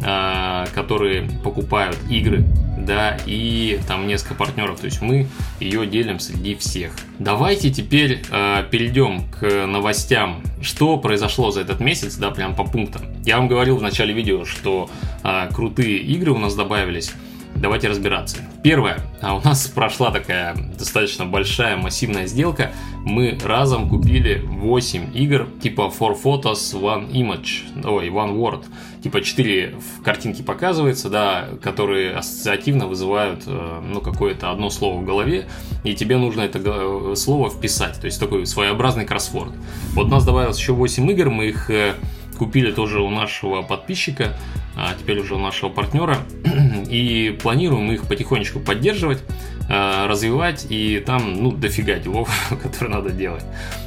а, 0.03 0.65
которые 0.73 1.29
покупают 1.43 1.97
игры, 2.09 2.43
да, 2.77 3.17
и 3.25 3.79
там 3.87 4.07
несколько 4.07 4.33
партнеров, 4.33 4.79
то 4.79 4.85
есть 4.85 5.01
мы 5.01 5.27
ее 5.59 5.87
делим 5.87 6.19
среди 6.19 6.55
всех. 6.55 6.91
Давайте 7.17 7.71
теперь 7.71 8.21
э, 8.29 8.65
перейдем 8.69 9.23
к 9.29 9.65
новостям, 9.65 10.43
что 10.61 10.97
произошло 10.97 11.51
за 11.51 11.61
этот 11.61 11.79
месяц, 11.79 12.15
да, 12.15 12.31
прям 12.31 12.55
по 12.55 12.65
пунктам. 12.65 13.03
Я 13.23 13.37
вам 13.37 13.47
говорил 13.47 13.77
в 13.77 13.81
начале 13.81 14.13
видео, 14.13 14.43
что 14.43 14.89
э, 15.23 15.49
крутые 15.53 15.97
игры 15.99 16.31
у 16.31 16.37
нас 16.37 16.55
добавились. 16.55 17.13
Давайте 17.55 17.87
разбираться. 17.87 18.37
Первое. 18.63 18.99
А 19.21 19.35
у 19.35 19.41
нас 19.41 19.67
прошла 19.67 20.11
такая 20.11 20.55
достаточно 20.77 21.25
большая 21.25 21.77
массивная 21.77 22.27
сделка. 22.27 22.73
Мы 23.05 23.37
разом 23.43 23.89
купили 23.89 24.41
8 24.45 25.15
игр 25.15 25.47
типа 25.61 25.89
4 25.91 26.11
Photos, 26.11 26.73
One 26.73 27.09
Image, 27.11 27.85
ой, 27.85 28.09
One 28.09 28.35
Word. 28.35 28.65
Типа 29.01 29.21
4 29.21 29.75
в 29.75 30.03
картинке 30.03 30.43
показывается, 30.43 31.09
да, 31.09 31.47
которые 31.61 32.15
ассоциативно 32.15 32.87
вызывают 32.87 33.43
э, 33.47 33.81
ну, 33.83 34.01
какое-то 34.01 34.51
одно 34.51 34.69
слово 34.69 34.99
в 34.99 35.05
голове, 35.05 35.47
и 35.83 35.95
тебе 35.95 36.17
нужно 36.17 36.41
это 36.41 37.15
слово 37.15 37.49
вписать. 37.49 37.99
То 38.01 38.05
есть 38.05 38.19
такой 38.19 38.45
своеобразный 38.45 39.05
кроссворд. 39.05 39.53
Вот 39.93 40.07
у 40.07 40.09
нас 40.09 40.25
добавилось 40.25 40.59
еще 40.59 40.73
8 40.73 41.09
игр, 41.11 41.29
мы 41.29 41.47
их 41.47 41.69
э, 41.69 41.93
купили 42.35 42.71
тоже 42.71 43.01
у 43.01 43.09
нашего 43.09 43.61
подписчика 43.61 44.35
а 44.77 44.93
теперь 44.93 45.19
уже 45.19 45.35
у 45.35 45.39
нашего 45.39 45.69
партнера, 45.69 46.17
и 46.89 47.37
планируем 47.41 47.91
их 47.91 48.07
потихонечку 48.07 48.59
поддерживать, 48.59 49.19
развивать, 49.67 50.67
и 50.69 51.03
там, 51.05 51.41
ну, 51.41 51.51
дофига 51.51 51.95
делов, 51.95 52.29
которые 52.63 52.95
надо 52.95 53.09
делать. 53.09 53.43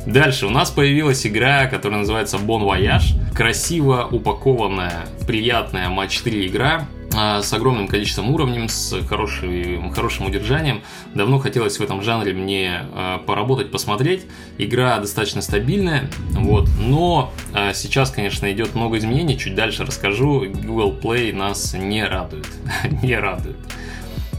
Дальше 0.06 0.46
у 0.46 0.50
нас 0.50 0.70
появилась 0.70 1.26
игра, 1.26 1.66
которая 1.66 2.00
называется 2.00 2.36
Bon 2.36 2.62
Voyage. 2.62 3.14
Красиво 3.34 4.08
упакованная, 4.10 5.06
приятная 5.26 5.88
матч 5.88 6.20
3 6.20 6.46
игра, 6.48 6.88
а, 7.14 7.42
с 7.42 7.52
огромным 7.52 7.88
количеством 7.88 8.30
уровней, 8.30 8.68
с 8.68 8.94
хорошим, 9.08 9.92
хорошим 9.92 10.26
удержанием. 10.26 10.82
Давно 11.14 11.38
хотелось 11.38 11.78
в 11.78 11.82
этом 11.82 12.02
жанре 12.02 12.32
мне 12.32 12.82
а, 12.94 13.18
поработать, 13.18 13.70
посмотреть. 13.70 14.26
Игра 14.58 14.98
достаточно 14.98 15.42
стабильная, 15.42 16.10
вот, 16.32 16.68
но 16.78 17.32
сейчас, 17.74 18.10
конечно, 18.10 18.50
идет 18.52 18.74
много 18.74 18.98
изменений, 18.98 19.38
чуть 19.38 19.54
дальше 19.54 19.84
расскажу. 19.84 20.46
Google 20.46 20.96
Play 21.00 21.34
нас 21.34 21.74
не 21.74 22.04
радует, 22.04 22.46
не 23.02 23.16
радует. 23.16 23.56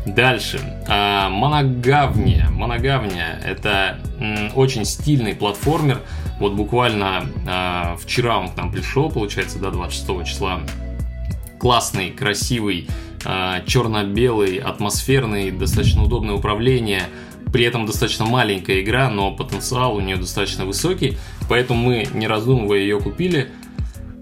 Дальше. 0.05 0.59
Моногавния. 0.87 2.49
Моногавния– 2.49 3.39
это 3.45 3.99
очень 4.55 4.85
стильный 4.85 5.35
платформер. 5.35 6.01
Вот 6.39 6.53
буквально 6.53 7.25
вчера 7.99 8.37
он 8.39 8.49
к 8.49 8.57
нам 8.57 8.71
пришел, 8.71 9.11
получается, 9.11 9.59
до 9.59 9.71
26 9.71 10.25
числа 10.25 10.61
классный, 11.59 12.09
красивый, 12.09 12.87
а, 13.25 13.61
черно-белый, 13.65 14.57
атмосферный, 14.57 15.51
достаточно 15.51 16.03
удобное 16.03 16.35
управление, 16.35 17.03
при 17.51 17.65
этом 17.65 17.85
достаточно 17.85 18.25
маленькая 18.25 18.81
игра, 18.81 19.09
но 19.09 19.31
потенциал 19.31 19.95
у 19.95 19.99
нее 19.99 20.15
достаточно 20.15 20.65
высокий, 20.65 21.17
поэтому 21.49 21.83
мы, 21.83 22.07
не 22.13 22.27
раздумывая, 22.27 22.79
ее 22.79 22.99
купили. 22.99 23.51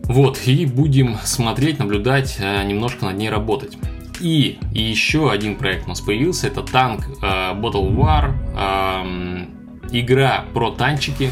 Вот, 0.03 0.39
и 0.45 0.65
будем 0.65 1.17
смотреть, 1.23 1.79
наблюдать, 1.79 2.37
а, 2.41 2.63
немножко 2.63 3.05
над 3.05 3.17
ней 3.17 3.29
работать. 3.29 3.77
И, 4.19 4.57
еще 4.71 5.31
один 5.31 5.55
проект 5.55 5.85
у 5.85 5.89
нас 5.89 6.01
появился, 6.01 6.47
это 6.47 6.61
танк 6.61 7.01
э, 7.21 7.25
Bottle 7.53 7.95
War, 7.95 8.33
э, 8.55 9.97
игра 9.97 10.45
про 10.53 10.71
танчики. 10.71 11.31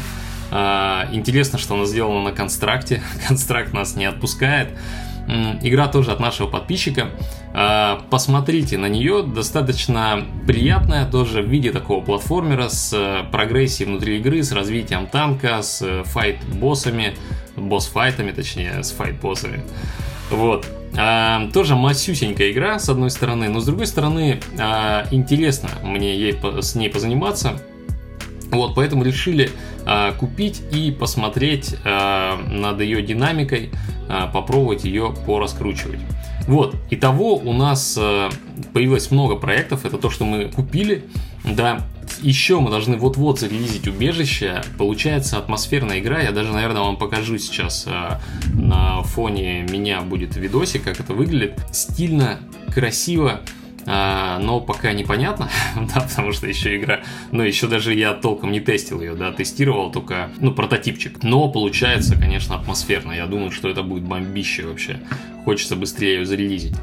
Э, 0.50 1.04
интересно, 1.12 1.58
что 1.58 1.74
она 1.74 1.86
сделана 1.86 2.22
на 2.22 2.32
констракте, 2.32 3.02
констракт 3.28 3.72
нас 3.72 3.96
не 3.96 4.04
отпускает. 4.04 4.70
Игра 5.62 5.88
тоже 5.88 6.12
от 6.12 6.20
нашего 6.20 6.46
подписчика. 6.46 7.10
А, 7.58 8.02
посмотрите 8.10 8.76
на 8.76 8.86
нее, 8.86 9.22
достаточно 9.22 10.24
приятная 10.46 11.10
тоже 11.10 11.40
в 11.40 11.46
виде 11.46 11.72
такого 11.72 12.04
платформера 12.04 12.68
с 12.68 12.92
э, 12.92 13.24
прогрессией 13.32 13.88
внутри 13.88 14.18
игры, 14.18 14.42
с 14.42 14.52
развитием 14.52 15.06
танка, 15.06 15.62
с 15.62 15.80
э, 15.80 16.04
файт-боссами, 16.04 17.16
босс-файтами, 17.56 18.32
точнее, 18.32 18.82
с 18.82 18.92
файт-боссами. 18.92 19.62
Вот. 20.30 20.66
А, 20.98 21.48
тоже 21.52 21.76
масюсенькая 21.76 22.50
игра, 22.50 22.78
с 22.78 22.88
одной 22.88 23.10
стороны, 23.10 23.48
но 23.48 23.60
с 23.60 23.66
другой 23.66 23.86
стороны, 23.86 24.40
а, 24.58 25.06
интересно 25.10 25.68
мне 25.82 26.16
ей, 26.16 26.38
с 26.60 26.74
ней 26.74 26.88
позаниматься. 26.88 27.60
Вот, 28.50 28.74
поэтому 28.74 29.04
решили 29.04 29.50
а, 29.84 30.12
купить 30.12 30.62
и 30.72 30.90
посмотреть 30.90 31.76
а, 31.84 32.38
над 32.48 32.80
ее 32.80 33.02
динамикой, 33.02 33.70
а, 34.08 34.28
попробовать 34.28 34.84
ее 34.84 35.14
пораскручивать. 35.26 36.00
Вот, 36.46 36.76
итого 36.90 37.36
у 37.36 37.52
нас 37.52 37.96
а, 38.00 38.30
появилось 38.72 39.10
много 39.10 39.36
проектов, 39.36 39.84
это 39.84 39.98
то, 39.98 40.10
что 40.10 40.24
мы 40.24 40.44
купили, 40.44 41.04
да, 41.44 41.80
еще 42.22 42.60
мы 42.60 42.70
должны 42.70 42.96
вот-вот 42.96 43.40
зарелизить 43.40 43.88
убежище. 43.88 44.62
Получается 44.78 45.38
атмосферная 45.38 46.00
игра. 46.00 46.20
Я 46.20 46.32
даже, 46.32 46.52
наверное, 46.52 46.82
вам 46.82 46.96
покажу 46.96 47.38
сейчас 47.38 47.84
а, 47.86 48.20
на 48.54 49.02
фоне 49.02 49.62
меня 49.62 50.00
будет 50.02 50.36
видосик, 50.36 50.84
как 50.84 51.00
это 51.00 51.14
выглядит. 51.14 51.58
Стильно, 51.72 52.40
красиво. 52.72 53.40
А, 53.88 54.38
но 54.40 54.60
пока 54.60 54.92
непонятно, 54.92 55.48
да, 55.94 56.00
потому 56.00 56.32
что 56.32 56.48
еще 56.48 56.76
игра, 56.76 57.02
ну, 57.30 57.44
еще 57.44 57.68
даже 57.68 57.94
я 57.94 58.14
толком 58.14 58.50
не 58.50 58.58
тестил 58.58 59.00
ее, 59.00 59.14
да, 59.14 59.30
тестировал 59.30 59.92
только, 59.92 60.30
ну, 60.40 60.52
прототипчик. 60.52 61.22
Но 61.22 61.48
получается, 61.48 62.16
конечно, 62.16 62.56
атмосферно. 62.56 63.12
Я 63.12 63.26
думаю, 63.26 63.52
что 63.52 63.68
это 63.68 63.82
будет 63.82 64.02
бомбище 64.02 64.66
вообще. 64.66 65.00
Хочется 65.44 65.76
быстрее 65.76 66.16
ее 66.16 66.26
зарелизить. 66.26 66.74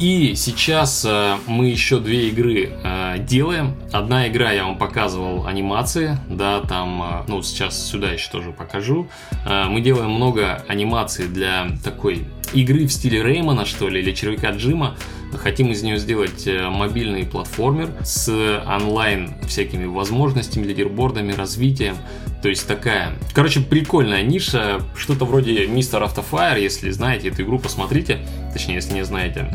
И 0.00 0.34
сейчас 0.34 1.04
э, 1.04 1.36
мы 1.46 1.68
еще 1.68 2.00
две 2.00 2.28
игры 2.28 2.72
э, 2.82 3.18
делаем. 3.20 3.76
Одна 3.92 4.26
игра 4.26 4.50
я 4.50 4.64
вам 4.64 4.76
показывал 4.76 5.46
анимации, 5.46 6.18
да, 6.28 6.60
там, 6.62 7.02
э, 7.02 7.24
ну, 7.28 7.42
сейчас 7.42 7.80
сюда 7.86 8.10
еще 8.10 8.28
тоже 8.30 8.50
покажу. 8.50 9.06
Э, 9.46 9.66
мы 9.68 9.80
делаем 9.80 10.10
много 10.10 10.64
анимаций 10.66 11.28
для 11.28 11.68
такой 11.84 12.26
игры 12.52 12.86
в 12.86 12.92
стиле 12.92 13.22
Реймона, 13.22 13.64
что 13.64 13.88
ли, 13.88 14.00
или 14.00 14.12
червяка 14.12 14.50
Джима. 14.50 14.96
Хотим 15.32 15.70
из 15.70 15.82
нее 15.84 15.98
сделать 15.98 16.44
э, 16.48 16.68
мобильный 16.68 17.24
платформер 17.24 17.90
с 18.02 18.28
онлайн 18.66 19.34
всякими 19.46 19.86
возможностями, 19.86 20.64
лидербордами, 20.64 21.32
развитием. 21.32 21.96
То 22.42 22.48
есть 22.48 22.66
такая, 22.66 23.12
короче, 23.32 23.60
прикольная 23.60 24.22
ниша, 24.22 24.82
что-то 24.96 25.24
вроде 25.24 25.68
Мистер 25.68 26.02
Автофайр, 26.02 26.56
если 26.58 26.90
знаете 26.90 27.28
эту 27.28 27.42
игру, 27.44 27.60
посмотрите. 27.60 28.26
Точнее, 28.52 28.74
если 28.74 28.94
не 28.94 29.04
знаете. 29.04 29.50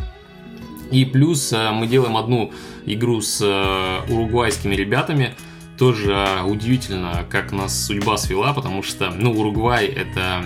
И 0.91 1.05
плюс 1.05 1.53
э, 1.53 1.72
мы 1.72 1.88
делаем 1.88 2.17
одну 2.17 2.51
игру 2.86 3.22
с 3.22 3.41
э, 3.41 4.12
уругвайскими 4.12 4.75
ребятами. 4.75 5.36
Тоже 5.77 6.12
э, 6.12 6.43
удивительно, 6.43 7.25
как 7.29 7.51
нас 7.51 7.86
судьба 7.86 8.17
свела, 8.17 8.53
потому 8.53 8.84
что, 8.84 9.12
ну, 9.12 9.31
Уругвай 9.31 9.88
это 9.88 10.43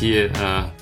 те, 0.00 0.32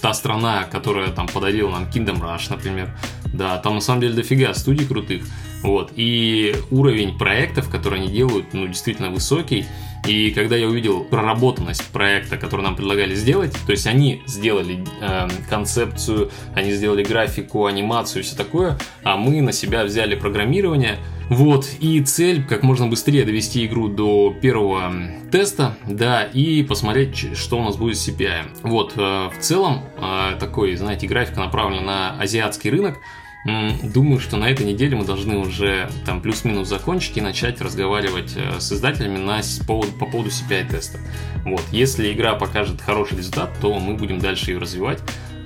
та 0.00 0.14
страна, 0.14 0.64
которая 0.64 1.10
там 1.10 1.28
подарила 1.28 1.70
нам 1.70 1.84
Kingdom 1.84 2.18
Rush, 2.18 2.46
например. 2.48 2.96
Да, 3.26 3.58
там 3.58 3.74
на 3.74 3.80
самом 3.82 4.00
деле 4.00 4.14
дофига 4.14 4.54
студий 4.54 4.86
крутых. 4.86 5.22
Вот. 5.62 5.92
И 5.96 6.56
уровень 6.70 7.18
проектов, 7.18 7.68
которые 7.68 8.02
они 8.02 8.10
делают, 8.10 8.54
ну, 8.54 8.66
действительно 8.66 9.10
высокий. 9.10 9.66
И 10.06 10.30
когда 10.30 10.56
я 10.56 10.66
увидел 10.66 11.04
проработанность 11.04 11.84
проекта, 11.88 12.36
который 12.36 12.62
нам 12.62 12.74
предлагали 12.74 13.14
сделать, 13.14 13.52
то 13.66 13.72
есть 13.72 13.86
они 13.86 14.22
сделали 14.26 14.84
э, 15.00 15.28
концепцию, 15.48 16.30
они 16.54 16.72
сделали 16.72 17.04
графику, 17.04 17.66
анимацию, 17.66 18.24
все 18.24 18.36
такое, 18.36 18.78
а 19.02 19.16
мы 19.16 19.42
на 19.42 19.52
себя 19.52 19.84
взяли 19.84 20.14
программирование. 20.14 20.98
Вот, 21.28 21.68
и 21.78 22.00
цель 22.00 22.44
как 22.44 22.64
можно 22.64 22.88
быстрее 22.88 23.24
довести 23.24 23.64
игру 23.64 23.86
до 23.88 24.34
первого 24.42 24.92
теста, 25.30 25.76
да, 25.86 26.24
и 26.24 26.64
посмотреть, 26.64 27.36
что 27.36 27.58
у 27.60 27.62
нас 27.62 27.76
будет 27.76 27.98
с 27.98 28.08
CPI. 28.08 28.62
Вот, 28.62 28.94
э, 28.96 29.28
в 29.28 29.38
целом, 29.38 29.84
э, 29.96 30.36
такой, 30.40 30.74
знаете, 30.74 31.06
графика 31.06 31.38
направлена 31.38 31.82
на 31.82 32.20
азиатский 32.20 32.70
рынок, 32.70 32.98
Думаю, 33.44 34.20
что 34.20 34.36
на 34.36 34.50
этой 34.50 34.66
неделе 34.66 34.96
мы 34.96 35.04
должны 35.04 35.38
уже 35.38 35.90
там 36.04 36.20
плюс-минус 36.20 36.68
закончить 36.68 37.16
и 37.16 37.22
начать 37.22 37.60
разговаривать 37.62 38.34
э, 38.36 38.60
с 38.60 38.70
издателями 38.70 39.16
на, 39.16 39.40
по, 39.66 39.80
по 39.80 40.04
поводу 40.04 40.28
CPI 40.28 40.70
теста. 40.70 40.98
Вот. 41.46 41.62
Если 41.72 42.12
игра 42.12 42.34
покажет 42.34 42.82
хороший 42.82 43.16
результат, 43.16 43.50
то 43.62 43.78
мы 43.78 43.94
будем 43.94 44.18
дальше 44.18 44.50
ее 44.50 44.58
развивать. 44.58 44.98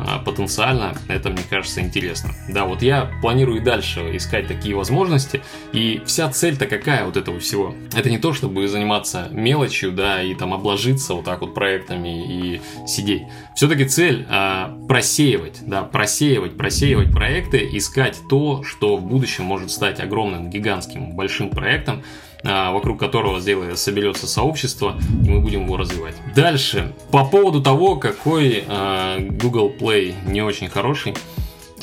А, 0.07 0.19
потенциально 0.19 0.95
это, 1.09 1.31
мне 1.31 1.43
кажется, 1.49 1.81
интересно. 1.81 2.31
Да, 2.49 2.67
вот 2.67 2.83
я 2.83 3.11
планирую 3.23 3.61
и 3.61 3.65
дальше 3.65 4.01
искать 4.17 4.47
такие 4.47 4.77
возможности, 4.77 5.41
и 5.73 6.03
вся 6.05 6.31
цель-то 6.31 6.67
какая 6.67 7.07
вот 7.07 7.17
этого 7.17 7.41
всего? 7.41 7.75
Это 7.95 8.11
не 8.11 8.19
то, 8.19 8.35
чтобы 8.35 8.69
заниматься 8.69 9.29
мелочью, 9.31 9.93
да, 9.93 10.23
и 10.23 10.35
там 10.35 10.53
обложиться 10.53 11.15
вот 11.15 11.25
так 11.25 11.41
вот 11.41 11.55
проектами 11.55 12.55
и 12.55 12.61
сидеть. 12.87 13.23
Все-таки 13.57 13.87
цель 13.87 14.27
а, 14.29 14.77
просеивать, 14.89 15.61
да, 15.63 15.83
просеивать, 15.83 16.57
просеивать 16.57 17.11
проекты, 17.11 17.69
искать 17.73 18.19
то, 18.29 18.63
что 18.63 18.97
в 18.97 19.07
будущем 19.07 19.45
может 19.45 19.71
стать 19.71 20.01
огромным, 20.01 20.51
гигантским, 20.51 21.13
большим 21.13 21.49
проектом, 21.49 22.03
вокруг 22.45 23.01
которого 23.01 23.41
соберется 23.41 24.27
сообщество, 24.27 24.97
и 25.25 25.31
мы 25.31 25.41
будем 25.41 25.65
его 25.65 25.77
развивать. 25.77 26.15
Дальше, 26.35 26.93
по 27.11 27.25
поводу 27.25 27.63
того, 27.63 27.97
какой 27.97 28.65
а, 28.69 29.19
Google 29.19 29.73
Play 29.79 30.15
не 30.27 30.43
очень 30.43 30.69
хороший, 30.69 31.15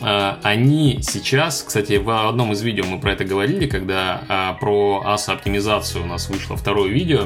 а, 0.02 0.40
они 0.44 1.00
сейчас, 1.02 1.64
кстати, 1.64 1.94
в 1.94 2.28
одном 2.28 2.52
из 2.54 2.62
видео 2.62 2.86
мы 2.86 3.00
про 3.00 3.14
это 3.14 3.26
говорили, 3.26 3.68
когда 3.68 4.56
про 4.60 5.04
ASA 5.06 5.34
оптимизацию 5.34 6.04
у 6.04 6.08
нас 6.08 6.30
вышло 6.30 6.56
второе 6.56 6.90
видео, 6.90 7.26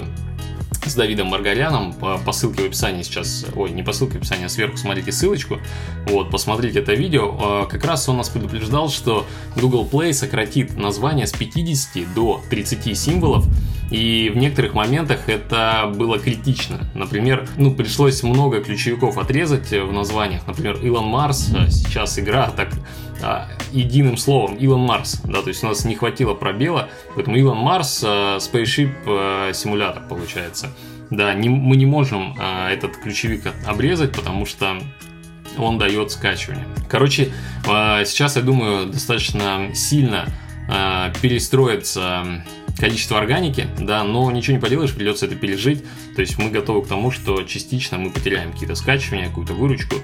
с 0.85 0.95
Давидом 0.95 1.27
Маргаряном 1.27 1.93
по, 1.93 2.17
по 2.17 2.31
ссылке 2.31 2.63
в 2.63 2.65
описании 2.67 3.03
сейчас, 3.03 3.45
ой, 3.55 3.71
не 3.71 3.83
по 3.83 3.91
ссылке 3.91 4.13
в 4.13 4.17
описании, 4.17 4.45
а 4.45 4.49
сверху 4.49 4.77
смотрите 4.77 5.11
ссылочку, 5.11 5.59
вот, 6.07 6.29
посмотрите 6.29 6.79
это 6.79 6.93
видео, 6.93 7.35
а, 7.39 7.65
как 7.65 7.83
раз 7.85 8.07
он 8.09 8.17
нас 8.17 8.29
предупреждал, 8.29 8.89
что 8.89 9.25
Google 9.55 9.87
Play 9.91 10.13
сократит 10.13 10.77
название 10.77 11.27
с 11.27 11.33
50 11.33 12.13
до 12.13 12.41
30 12.49 12.97
символов, 12.97 13.45
и 13.91 14.31
в 14.33 14.37
некоторых 14.37 14.73
моментах 14.73 15.29
это 15.29 15.91
было 15.95 16.17
критично. 16.17 16.89
Например, 16.95 17.47
ну, 17.57 17.73
пришлось 17.73 18.23
много 18.23 18.61
ключевиков 18.61 19.17
отрезать 19.17 19.71
в 19.71 19.91
названиях. 19.91 20.47
Например, 20.47 20.77
Илон 20.81 21.05
Марс, 21.05 21.49
а, 21.55 21.69
сейчас 21.69 22.17
игра 22.17 22.49
так 22.49 22.69
а, 23.21 23.47
единым 23.71 24.17
словом, 24.17 24.55
Илон 24.55 24.81
Марс, 24.81 25.21
да, 25.23 25.41
то 25.41 25.49
есть 25.49 25.63
у 25.63 25.67
нас 25.67 25.85
не 25.85 25.95
хватило 25.95 26.33
пробела, 26.33 26.89
поэтому 27.15 27.37
Илон 27.37 27.57
Марс, 27.57 28.03
а, 28.05 28.37
Spaceship 28.37 28.91
а, 29.07 29.53
симулятор 29.53 30.03
получается. 30.07 30.71
Да, 31.09 31.33
не, 31.33 31.49
мы 31.49 31.75
не 31.75 31.85
можем 31.85 32.35
а, 32.39 32.71
этот 32.71 32.97
ключевик 32.97 33.43
обрезать, 33.65 34.11
потому 34.11 34.45
что 34.45 34.77
он 35.57 35.77
дает 35.77 36.11
скачивание. 36.11 36.65
Короче, 36.89 37.31
а, 37.67 38.03
сейчас, 38.05 38.35
я 38.35 38.41
думаю, 38.41 38.87
достаточно 38.87 39.69
сильно 39.73 40.25
а, 40.69 41.11
перестроится 41.21 42.43
количество 42.77 43.17
органики, 43.17 43.67
да, 43.79 44.03
но 44.03 44.29
ничего 44.31 44.57
не 44.57 44.61
поделаешь, 44.61 44.93
придется 44.93 45.27
это 45.27 45.35
пережить. 45.35 45.83
То 46.15 46.21
есть 46.21 46.37
мы 46.37 46.49
готовы 46.49 46.83
к 46.83 46.87
тому, 46.87 47.11
что 47.11 47.41
частично 47.43 47.97
мы 47.97 48.09
потеряем 48.09 48.51
какие-то 48.51 48.75
скачивания, 48.75 49.27
какую-то 49.27 49.53
выручку. 49.53 49.95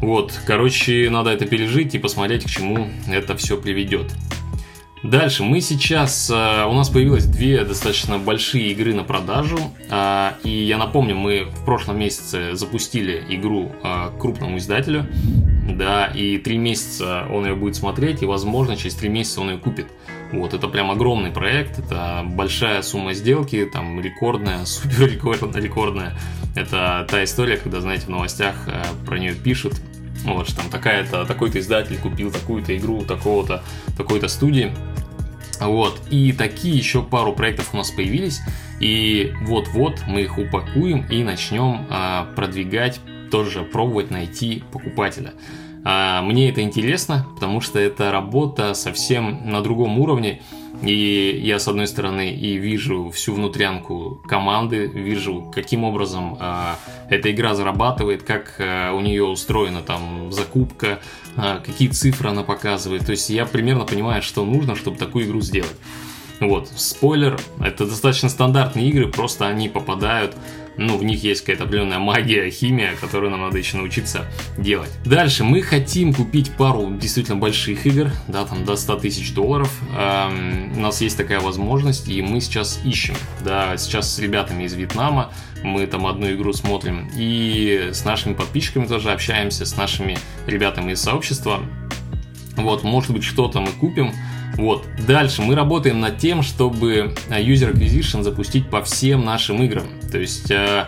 Вот, 0.00 0.38
короче, 0.46 1.10
надо 1.10 1.30
это 1.30 1.46
пережить 1.46 1.94
и 1.94 1.98
посмотреть, 1.98 2.44
к 2.44 2.48
чему 2.48 2.88
это 3.08 3.36
все 3.36 3.56
приведет. 3.60 4.12
Дальше, 5.02 5.44
мы 5.44 5.62
сейчас, 5.62 6.30
э, 6.30 6.66
у 6.66 6.72
нас 6.72 6.90
появилось 6.90 7.24
две 7.24 7.64
достаточно 7.64 8.18
большие 8.18 8.70
игры 8.72 8.92
на 8.92 9.02
продажу, 9.02 9.58
э, 9.88 10.32
и 10.44 10.50
я 10.50 10.76
напомню, 10.76 11.16
мы 11.16 11.44
в 11.44 11.64
прошлом 11.64 11.98
месяце 11.98 12.54
запустили 12.54 13.24
игру 13.30 13.72
э, 13.82 14.10
крупному 14.20 14.58
издателю, 14.58 15.06
да, 15.70 16.04
и 16.06 16.36
три 16.36 16.58
месяца 16.58 17.26
он 17.32 17.46
ее 17.46 17.54
будет 17.54 17.76
смотреть, 17.76 18.22
и, 18.22 18.26
возможно, 18.26 18.76
через 18.76 18.94
три 18.94 19.08
месяца 19.08 19.40
он 19.40 19.50
ее 19.50 19.58
купит. 19.58 19.86
Вот, 20.32 20.54
это 20.54 20.68
прям 20.68 20.90
огромный 20.90 21.30
проект, 21.30 21.78
это 21.78 22.22
большая 22.24 22.82
сумма 22.82 23.14
сделки, 23.14 23.68
там, 23.72 24.00
рекордная, 24.00 24.64
супер 24.64 25.08
рекордная. 25.08 26.16
Это 26.54 27.06
та 27.08 27.24
история, 27.24 27.56
когда, 27.56 27.80
знаете, 27.80 28.06
в 28.06 28.10
новостях 28.10 28.56
про 29.06 29.18
нее 29.18 29.34
пишут, 29.34 29.80
вот, 30.24 30.48
что 30.48 30.58
там 30.58 30.70
такая-то, 30.70 31.24
такой-то 31.24 31.58
издатель 31.58 31.98
купил 31.98 32.30
такую-то 32.30 32.76
игру 32.76 33.02
такого-то, 33.02 33.62
такой-то 33.96 34.28
студии. 34.28 34.72
Вот, 35.60 36.00
и 36.10 36.32
такие 36.32 36.76
еще 36.76 37.02
пару 37.02 37.34
проектов 37.34 37.74
у 37.74 37.76
нас 37.76 37.90
появились, 37.90 38.40
и 38.80 39.34
вот-вот 39.42 40.04
мы 40.06 40.22
их 40.22 40.38
упакуем 40.38 41.06
и 41.10 41.22
начнем 41.22 41.86
а, 41.90 42.32
продвигать, 42.34 42.98
тоже 43.30 43.62
пробовать 43.62 44.10
найти 44.10 44.64
покупателя. 44.72 45.34
А, 45.84 46.22
мне 46.22 46.50
это 46.50 46.62
интересно, 46.62 47.26
потому 47.34 47.60
что 47.60 47.78
это 47.78 48.10
работа 48.12 48.74
совсем 48.74 49.50
на 49.50 49.62
другом 49.62 49.98
уровне, 49.98 50.42
и 50.82 51.40
я, 51.42 51.58
с 51.58 51.68
одной 51.68 51.86
стороны, 51.86 52.30
и 52.32 52.56
вижу 52.56 53.10
всю 53.10 53.34
внутрянку 53.34 54.22
команды, 54.26 54.86
вижу, 54.86 55.50
каким 55.54 55.84
образом 55.84 56.38
э, 56.40 56.74
эта 57.10 57.30
игра 57.30 57.54
зарабатывает, 57.54 58.22
как 58.22 58.54
э, 58.58 58.90
у 58.92 59.00
нее 59.00 59.24
устроена 59.24 59.82
там 59.82 60.32
закупка, 60.32 61.00
э, 61.36 61.60
какие 61.64 61.88
цифры 61.88 62.30
она 62.30 62.44
показывает. 62.44 63.04
То 63.04 63.12
есть 63.12 63.28
я 63.28 63.44
примерно 63.44 63.84
понимаю, 63.84 64.22
что 64.22 64.44
нужно, 64.44 64.74
чтобы 64.74 64.96
такую 64.96 65.26
игру 65.26 65.42
сделать. 65.42 65.76
Вот, 66.40 66.68
спойлер, 66.74 67.38
это 67.62 67.84
достаточно 67.84 68.30
стандартные 68.30 68.88
игры, 68.88 69.08
просто 69.08 69.46
они 69.46 69.68
попадают 69.68 70.34
ну, 70.80 70.96
в 70.96 71.04
них 71.04 71.22
есть 71.22 71.42
какая-то 71.42 71.64
определенная 71.64 71.98
магия, 71.98 72.50
химия, 72.50 72.94
которую 72.98 73.30
нам 73.30 73.42
надо 73.42 73.58
еще 73.58 73.76
научиться 73.76 74.24
делать. 74.56 74.90
Дальше, 75.04 75.44
мы 75.44 75.60
хотим 75.60 76.14
купить 76.14 76.52
пару 76.52 76.90
действительно 76.90 77.36
больших 77.36 77.86
игр, 77.86 78.10
да, 78.28 78.46
там 78.46 78.64
до 78.64 78.76
100 78.76 78.96
тысяч 78.96 79.34
долларов. 79.34 79.70
Эм, 79.94 80.72
у 80.78 80.80
нас 80.80 81.02
есть 81.02 81.18
такая 81.18 81.40
возможность, 81.40 82.08
и 82.08 82.22
мы 82.22 82.40
сейчас 82.40 82.80
ищем, 82.82 83.14
да, 83.44 83.76
сейчас 83.76 84.14
с 84.14 84.18
ребятами 84.18 84.64
из 84.64 84.72
Вьетнама, 84.72 85.30
мы 85.62 85.86
там 85.86 86.06
одну 86.06 86.32
игру 86.32 86.54
смотрим, 86.54 87.10
и 87.14 87.90
с 87.92 88.06
нашими 88.06 88.32
подписчиками 88.32 88.86
тоже 88.86 89.12
общаемся, 89.12 89.66
с 89.66 89.76
нашими 89.76 90.16
ребятами 90.46 90.92
из 90.92 91.02
сообщества. 91.02 91.60
Вот, 92.56 92.84
может 92.84 93.10
быть, 93.10 93.24
что-то 93.24 93.60
мы 93.60 93.68
купим, 93.72 94.14
вот. 94.56 94.86
Дальше 95.06 95.42
мы 95.42 95.54
работаем 95.54 96.00
над 96.00 96.18
тем, 96.18 96.42
чтобы 96.42 97.14
э, 97.28 97.42
User 97.42 97.72
Acquisition 97.72 98.22
запустить 98.22 98.68
по 98.68 98.82
всем 98.82 99.24
нашим 99.24 99.62
играм. 99.62 99.84
То 100.10 100.18
есть 100.18 100.50
э, 100.50 100.86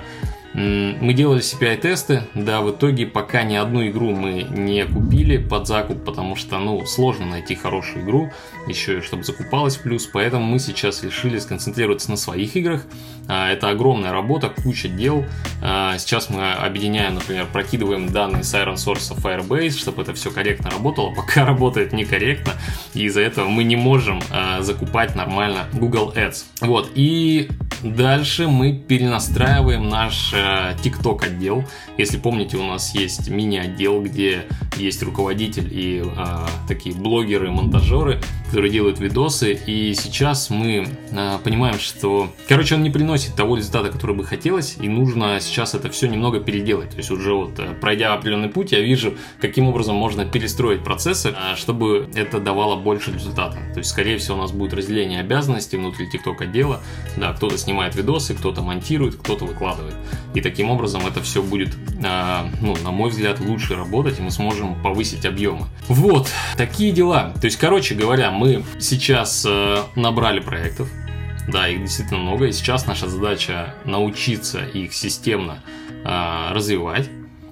мы 0.55 1.15
делали 1.15 1.41
CPI-тесты, 1.41 2.25
да, 2.35 2.61
в 2.61 2.71
итоге 2.71 3.07
пока 3.07 3.43
ни 3.43 3.55
одну 3.55 3.87
игру 3.89 4.11
мы 4.11 4.43
не 4.43 4.85
купили 4.85 5.39
под 5.39 5.67
закуп, 5.67 6.05
потому 6.05 6.37
что, 6.37 6.59
ну, 6.59 6.85
сложно 6.85 7.27
найти 7.27 7.55
хорошую 7.55 8.05
игру, 8.05 8.31
еще 8.67 8.99
и 8.99 9.01
чтобы 9.01 9.25
закупалась 9.25 9.77
плюс, 9.77 10.07
поэтому 10.07 10.45
мы 10.45 10.59
сейчас 10.59 11.03
решили 11.03 11.39
сконцентрироваться 11.39 12.11
на 12.11 12.17
своих 12.17 12.55
играх. 12.57 12.85
А, 13.29 13.51
это 13.51 13.71
огромная 13.71 14.13
работа, 14.13 14.51
куча 14.51 14.89
дел. 14.89 15.25
А, 15.63 15.97
сейчас 15.99 16.29
мы 16.29 16.53
объединяем, 16.53 17.15
например, 17.15 17.47
прокидываем 17.51 18.09
данные 18.09 18.45
с 18.45 18.55
Iron 18.55 18.75
Source 18.75 19.15
в 19.15 19.25
Firebase, 19.25 19.79
чтобы 19.79 20.03
это 20.03 20.13
все 20.13 20.31
корректно 20.31 20.71
работало. 20.71 21.15
Пока 21.15 21.47
работает 21.47 21.93
некорректно, 21.93 22.53
и 22.95 23.05
из-за 23.05 23.21
этого 23.21 23.49
мы 23.49 23.65
не 23.65 23.77
можем 23.77 24.21
а, 24.31 24.61
закупать 24.61 25.15
нормально 25.15 25.67
Google 25.73 26.13
Ads. 26.15 26.45
Вот, 26.61 26.91
и 26.95 27.49
дальше 27.83 28.49
мы 28.49 28.73
перенастраиваем 28.73 29.89
наш 29.89 30.33
TikTok 30.33 31.27
отдел. 31.27 31.65
Если 31.99 32.19
помните, 32.19 32.57
у 32.57 32.65
нас 32.65 32.95
есть 32.95 33.29
мини-отдел, 33.29 34.03
где 34.03 34.45
есть 34.83 35.03
руководитель 35.03 35.69
и 35.71 36.03
такие 36.69 36.95
блогеры, 36.95 37.51
монтажеры, 37.51 38.21
который 38.53 38.69
делает 38.69 39.01
видосы, 39.01 39.55
и 39.55 39.95
сейчас 39.95 40.51
мы 40.51 40.87
э, 41.11 41.39
понимаем, 41.43 41.79
что, 41.79 42.31
короче, 42.49 42.75
он 42.75 42.83
не 42.83 42.91
приносит 42.91 43.35
того 43.35 43.57
результата, 43.57 43.91
который 43.91 44.15
бы 44.15 44.25
хотелось, 44.25 44.77
и 44.79 44.91
нужно 44.91 45.41
сейчас 45.41 45.75
это 45.75 45.89
все 45.89 46.07
немного 46.07 46.39
переделать. 46.39 46.91
То 46.91 46.99
есть 46.99 47.11
уже 47.11 47.33
вот 47.33 47.59
э, 47.59 47.75
пройдя 47.81 48.13
определенный 48.13 48.51
путь, 48.51 48.73
я 48.73 48.81
вижу, 48.81 49.15
каким 49.41 49.69
образом 49.69 49.97
можно 49.97 50.27
перестроить 50.27 50.85
процессы, 50.85 51.31
э, 51.31 51.57
чтобы 51.57 52.11
это 52.15 52.41
давало 52.41 52.77
больше 52.77 53.11
результата. 53.11 53.57
То 53.73 53.79
есть, 53.79 53.89
скорее 53.89 54.19
всего, 54.19 54.37
у 54.37 54.41
нас 54.43 54.53
будет 54.53 54.75
разделение 54.75 55.21
обязанностей 55.21 55.79
внутри 55.79 56.07
TikTok 56.11 56.43
отдела. 56.43 56.83
Да, 57.17 57.33
кто-то 57.33 57.57
снимает 57.57 57.97
видосы, 57.97 58.35
кто-то 58.35 58.61
монтирует, 58.61 59.17
кто-то 59.17 59.47
выкладывает. 59.47 59.95
И 60.35 60.43
таким 60.43 60.69
образом 60.69 61.07
это 61.07 61.23
все 61.23 61.43
будет, 61.43 61.75
э, 62.05 62.51
ну, 62.61 62.77
на 62.85 62.91
мой 62.91 63.09
взгляд, 63.09 63.41
лучше 63.41 63.77
работать, 63.77 64.19
и 64.19 64.23
мы 64.23 64.31
сможем 64.31 64.72
повысить 64.83 65.27
объемы. 65.27 65.67
Вот, 65.89 66.31
такие 66.57 66.93
дела. 66.93 67.33
То 67.41 67.47
есть, 67.47 67.57
короче 67.57 67.95
говоря, 67.95 68.31
мы 68.31 68.65
сейчас 68.81 69.45
э, 69.49 69.83
набрали 69.97 70.41
проектов, 70.41 70.89
да, 71.49 71.69
их 71.69 71.81
действительно 71.81 72.21
много, 72.21 72.47
и 72.47 72.53
сейчас 72.53 72.87
наша 72.87 73.09
задача 73.09 73.75
научиться 73.85 74.65
их 74.65 74.95
системно 74.95 75.63
э, 76.05 76.53
развивать, 76.53 77.09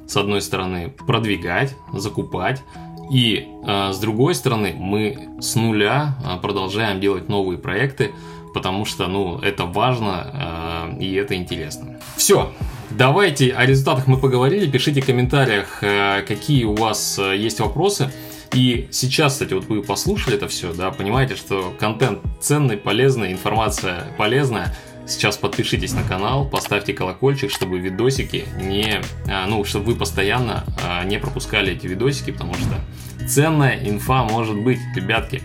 с 0.06 0.16
одной 0.16 0.42
стороны 0.42 0.88
продвигать, 0.88 1.74
закупать, 1.92 2.62
и 3.11 3.48
э, 3.66 3.92
с 3.92 3.98
другой 3.98 4.35
стороны 4.35 4.74
мы 4.76 5.30
с 5.40 5.56
нуля 5.56 6.16
э, 6.24 6.38
продолжаем 6.40 7.00
делать 7.00 7.28
новые 7.28 7.59
проекты, 7.59 8.12
потому 8.54 8.85
что, 8.85 9.09
ну, 9.09 9.38
это 9.38 9.64
важно 9.66 10.94
э, 10.96 11.00
и 11.00 11.14
это 11.14 11.35
интересно. 11.35 12.00
Все, 12.16 12.52
давайте 12.90 13.53
о 13.53 13.64
результатах 13.66 14.07
мы 14.07 14.18
поговорили, 14.18 14.70
пишите 14.70 15.00
в 15.00 15.07
комментариях, 15.07 15.83
э, 15.83 16.22
какие 16.26 16.64
у 16.64 16.74
вас 16.74 17.18
э, 17.18 17.37
есть 17.37 17.61
вопросы. 17.61 18.11
И 18.53 18.88
сейчас, 18.90 19.35
кстати, 19.35 19.53
вот 19.55 19.66
вы 19.66 19.83
послушали 19.83 20.37
это 20.37 20.48
все, 20.48 20.72
да, 20.72 20.90
понимаете, 20.90 21.37
что 21.37 21.74
контент 21.79 22.20
ценный, 22.40 22.76
полезный, 22.76 23.33
информация 23.33 24.07
полезная. 24.18 24.74
Сейчас 25.07 25.37
подпишитесь 25.37 25.92
на 25.92 26.03
канал, 26.03 26.48
поставьте 26.48 26.92
колокольчик, 26.92 27.50
чтобы 27.50 27.79
видосики 27.79 28.44
не, 28.61 29.00
а, 29.29 29.46
ну, 29.46 29.64
чтобы 29.64 29.87
вы 29.87 29.94
постоянно 29.96 30.64
не 31.05 31.18
пропускали 31.18 31.72
эти 31.72 31.87
видосики, 31.87 32.31
потому 32.31 32.55
что 32.55 33.26
ценная 33.26 33.79
инфа 33.88 34.24
может 34.24 34.57
быть, 34.57 34.79
ребятки. 34.94 35.42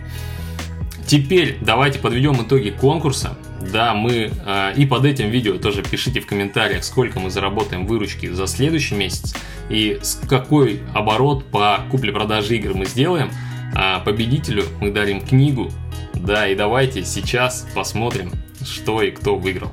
Теперь 1.08 1.58
давайте 1.62 2.00
подведем 2.00 2.42
итоги 2.42 2.70
конкурса. 2.70 3.38
Да, 3.62 3.94
мы 3.94 4.32
э, 4.46 4.74
и 4.76 4.86
под 4.86 5.06
этим 5.06 5.30
видео 5.30 5.58
тоже 5.58 5.82
пишите 5.82 6.20
в 6.20 6.28
комментариях, 6.28 6.84
сколько 6.84 7.20
мы 7.20 7.30
заработаем 7.30 7.86
выручки 7.86 8.28
за 8.28 8.48
следующий 8.48 8.96
месяц 8.96 9.36
и 9.70 10.00
с 10.02 10.16
какой 10.28 10.82
оборот 10.94 11.46
по 11.46 11.80
купле-продаже 11.90 12.58
игр 12.58 12.74
мы 12.74 12.86
сделаем. 12.86 13.32
А 13.74 14.00
победителю 14.00 14.64
мы 14.80 14.92
дарим 14.92 15.22
книгу. 15.22 15.70
Да, 16.14 16.48
и 16.48 16.56
давайте 16.56 17.04
сейчас 17.04 17.68
посмотрим, 17.76 18.32
что 18.64 19.02
и 19.02 19.12
кто 19.12 19.36
выиграл. 19.36 19.72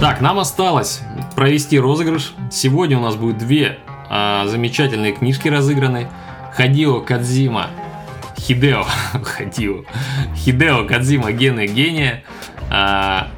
Так, 0.00 0.20
нам 0.20 0.38
осталось 0.38 1.00
провести 1.36 1.78
розыгрыш. 1.78 2.32
Сегодня 2.50 2.98
у 2.98 3.02
нас 3.02 3.16
будет 3.16 3.38
две 3.38 3.78
э, 4.10 4.42
замечательные 4.46 5.12
книжки 5.12 5.48
разыграны. 5.48 6.08
Хадио 6.54 7.00
Кадзима 7.00 7.70
Хидео, 8.40 8.84
Хадио, 9.22 9.84
Хидео 10.34 10.86
Кадзима 10.86 11.32
Гены 11.32 11.66
Гения. 11.66 12.24
А, 12.70 13.28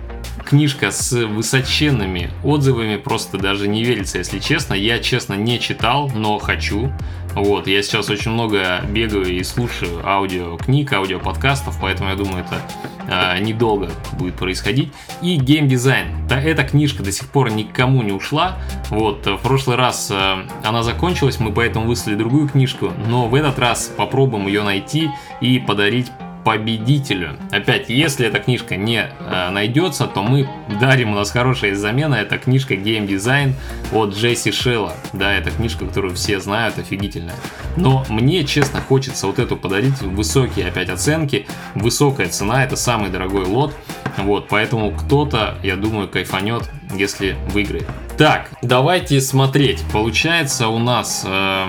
книжка 0.44 0.90
с 0.90 1.12
высоченными 1.12 2.30
отзывами, 2.44 2.96
просто 2.96 3.38
даже 3.38 3.68
не 3.68 3.84
верится, 3.84 4.18
если 4.18 4.38
честно. 4.38 4.74
Я, 4.74 4.98
честно, 4.98 5.34
не 5.34 5.58
читал, 5.58 6.10
но 6.14 6.38
хочу. 6.38 6.92
Вот, 7.34 7.66
я 7.66 7.82
сейчас 7.82 8.10
очень 8.10 8.32
много 8.32 8.82
бегаю 8.90 9.26
и 9.26 9.42
слушаю 9.42 10.06
аудиокниг, 10.06 10.92
аудиоподкастов, 10.92 11.78
поэтому 11.80 12.10
я 12.10 12.16
думаю, 12.16 12.44
это 12.44 12.60
э, 13.08 13.40
недолго 13.40 13.90
будет 14.12 14.34
происходить. 14.34 14.92
И 15.22 15.36
геймдизайн. 15.36 16.26
Да, 16.28 16.38
эта 16.38 16.62
книжка 16.62 17.02
до 17.02 17.10
сих 17.10 17.28
пор 17.28 17.50
никому 17.50 18.02
не 18.02 18.12
ушла. 18.12 18.58
Вот, 18.90 19.26
в 19.26 19.38
прошлый 19.38 19.76
раз 19.76 20.10
э, 20.10 20.46
она 20.62 20.82
закончилась, 20.82 21.40
мы 21.40 21.52
поэтому 21.52 21.86
выслали 21.86 22.16
другую 22.16 22.48
книжку, 22.48 22.92
но 23.08 23.26
в 23.28 23.34
этот 23.34 23.58
раз 23.58 23.90
попробуем 23.96 24.46
ее 24.46 24.62
найти 24.62 25.08
и 25.40 25.58
подарить 25.58 26.08
победителю. 26.44 27.36
Опять, 27.50 27.88
если 27.88 28.26
эта 28.26 28.38
книжка 28.38 28.76
не 28.76 29.06
э, 29.18 29.50
найдется, 29.50 30.06
то 30.06 30.22
мы 30.22 30.48
дарим, 30.80 31.12
у 31.12 31.14
нас 31.14 31.30
хорошая 31.30 31.74
замена, 31.74 32.16
это 32.16 32.38
книжка 32.38 32.74
Game 32.74 33.06
Design 33.06 33.54
от 33.92 34.14
Джесси 34.14 34.52
Шелла. 34.52 34.94
Да, 35.12 35.32
это 35.32 35.50
книжка, 35.50 35.86
которую 35.86 36.14
все 36.14 36.40
знают, 36.40 36.78
офигительная. 36.78 37.34
Но 37.76 38.04
мне, 38.08 38.44
честно, 38.44 38.80
хочется 38.80 39.26
вот 39.26 39.38
эту 39.38 39.56
подарить, 39.56 40.00
высокие 40.02 40.68
опять 40.68 40.88
оценки, 40.88 41.46
высокая 41.74 42.28
цена, 42.28 42.64
это 42.64 42.76
самый 42.76 43.10
дорогой 43.10 43.44
лот. 43.44 43.74
Вот, 44.18 44.48
поэтому 44.48 44.90
кто-то, 44.90 45.58
я 45.62 45.76
думаю, 45.76 46.08
кайфанет, 46.08 46.68
если 46.94 47.36
выиграет. 47.48 47.88
Так, 48.18 48.50
давайте 48.62 49.20
смотреть. 49.20 49.82
Получается 49.92 50.68
у 50.68 50.78
нас... 50.78 51.24
Э, 51.26 51.68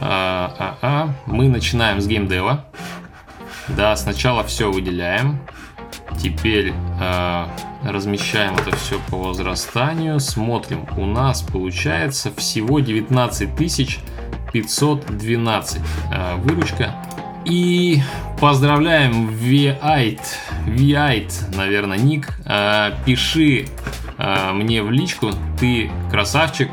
э, 0.00 0.48
э, 0.58 0.72
э, 0.82 1.08
мы 1.26 1.48
начинаем 1.48 2.00
с 2.00 2.06
геймдева. 2.06 2.64
Да, 3.76 3.96
сначала 3.96 4.44
все 4.44 4.70
выделяем. 4.70 5.38
Теперь 6.18 6.72
э, 7.00 7.46
размещаем 7.84 8.54
это 8.54 8.76
все 8.76 9.00
по 9.08 9.16
возрастанию. 9.16 10.20
Смотрим. 10.20 10.86
У 10.96 11.06
нас 11.06 11.42
получается 11.42 12.32
всего 12.36 12.80
19 12.80 13.56
512 14.52 15.80
э, 16.12 16.36
выручка. 16.36 16.94
И 17.44 18.02
поздравляем 18.38 19.30
Viite, 19.30 20.20
Viite, 20.66 21.56
наверное, 21.56 21.98
ник. 21.98 22.28
Э, 22.44 22.92
пиши 23.06 23.66
э, 24.18 24.52
мне 24.52 24.82
в 24.82 24.90
личку, 24.90 25.30
ты 25.58 25.90
красавчик, 26.10 26.70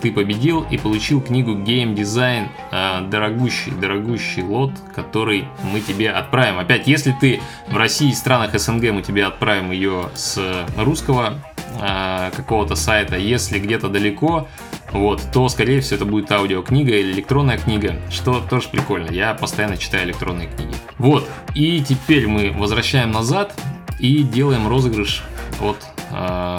ты 0.00 0.12
победил 0.12 0.66
и 0.70 0.78
получил 0.78 1.20
книгу 1.20 1.52
Game 1.52 1.94
Design, 1.94 2.48
э, 2.70 3.02
дорогущий, 3.08 3.72
дорогущий 3.72 4.42
лот, 4.42 4.72
который 4.94 5.46
мы 5.62 5.80
тебе 5.80 6.10
отправим. 6.10 6.58
Опять, 6.58 6.86
если 6.86 7.14
ты 7.18 7.40
в 7.68 7.76
России 7.76 8.10
и 8.10 8.14
странах 8.14 8.58
СНГ, 8.58 8.92
мы 8.92 9.02
тебе 9.02 9.24
отправим 9.24 9.70
ее 9.70 10.10
с 10.14 10.66
русского 10.76 11.34
э, 11.80 12.30
какого-то 12.36 12.74
сайта. 12.74 13.16
Если 13.16 13.58
где-то 13.58 13.88
далеко, 13.88 14.48
вот, 14.92 15.22
то, 15.32 15.48
скорее 15.48 15.80
всего, 15.80 15.96
это 15.96 16.04
будет 16.04 16.32
аудиокнига 16.32 16.96
или 16.96 17.12
электронная 17.12 17.58
книга, 17.58 17.96
что 18.10 18.40
тоже 18.40 18.68
прикольно. 18.68 19.10
Я 19.10 19.34
постоянно 19.34 19.76
читаю 19.76 20.04
электронные 20.04 20.48
книги. 20.48 20.74
Вот, 20.98 21.28
и 21.54 21.80
теперь 21.82 22.26
мы 22.26 22.52
возвращаем 22.52 23.12
назад 23.12 23.54
и 23.98 24.22
делаем 24.22 24.66
розыгрыш 24.66 25.22
от 25.60 25.76
э, 26.10 26.58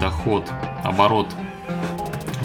доход, 0.00 0.48
оборот 0.84 1.26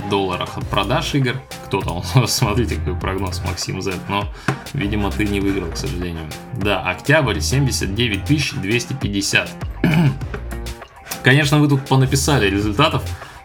долларах 0.10 0.58
от 0.58 0.68
продаж 0.68 1.16
игр. 1.16 1.36
Кто 1.66 1.82
там? 1.82 2.04
Смотрите, 2.28 2.76
какой 2.76 2.96
прогноз 2.96 3.42
Максим 3.46 3.82
Z. 3.82 3.94
Но, 4.10 4.28
видимо, 4.74 5.12
ты 5.12 5.26
не 5.26 5.40
выиграл, 5.40 5.72
к 5.72 5.78
сожалению. 5.78 6.26
Да, 6.54 6.82
октябрь 6.82 7.40
79 7.40 8.24
250. 8.62 9.50
Конечно, 11.24 11.60
вы 11.60 11.68
тут 11.68 11.86
понаписали 11.86 12.50
результатов. 12.50 13.04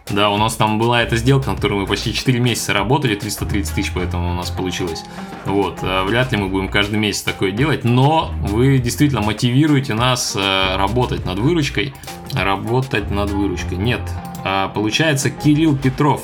Да, 0.09 0.29
у 0.29 0.37
нас 0.37 0.55
там 0.55 0.77
была 0.77 1.01
эта 1.01 1.15
сделка, 1.15 1.49
на 1.49 1.55
которой 1.55 1.79
мы 1.79 1.87
почти 1.87 2.13
4 2.13 2.39
месяца 2.39 2.73
работали, 2.73 3.15
330 3.15 3.73
тысяч, 3.73 3.91
поэтому 3.93 4.31
у 4.31 4.33
нас 4.33 4.49
получилось. 4.49 5.03
Вот, 5.45 5.79
э, 5.81 6.03
вряд 6.03 6.31
ли 6.31 6.37
мы 6.37 6.49
будем 6.49 6.67
каждый 6.67 6.99
месяц 6.99 7.21
такое 7.21 7.51
делать, 7.51 7.83
но 7.83 8.33
вы 8.41 8.77
действительно 8.79 9.21
мотивируете 9.21 9.93
нас 9.93 10.35
э, 10.35 10.75
работать 10.75 11.25
над 11.25 11.39
выручкой. 11.39 11.93
Работать 12.33 13.09
над 13.09 13.31
выручкой. 13.31 13.77
Нет, 13.77 14.01
а, 14.43 14.69
получается 14.69 15.29
Кирилл 15.29 15.77
Петров 15.77 16.23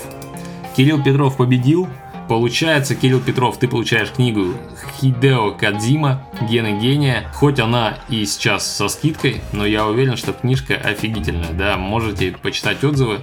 Кирилл 0.78 1.02
Петров 1.02 1.38
победил. 1.38 1.90
Получается, 2.30 2.94
Кирилл 2.94 3.20
Петров, 3.20 3.58
ты 3.58 3.68
получаешь 3.68 4.12
книгу 4.12 4.54
Хидео 5.00 5.50
Кадзима 5.52 6.24
«Гены 6.48 6.80
гения». 6.80 7.32
Хоть 7.34 7.60
она 7.60 7.98
и 8.10 8.24
сейчас 8.26 8.68
со 8.76 8.88
скидкой, 8.88 9.42
но 9.54 9.66
я 9.66 9.88
уверен, 9.88 10.18
что 10.18 10.34
книжка 10.34 10.76
офигительная. 10.76 11.54
Да, 11.54 11.78
можете 11.78 12.32
почитать 12.32 12.84
отзывы. 12.84 13.22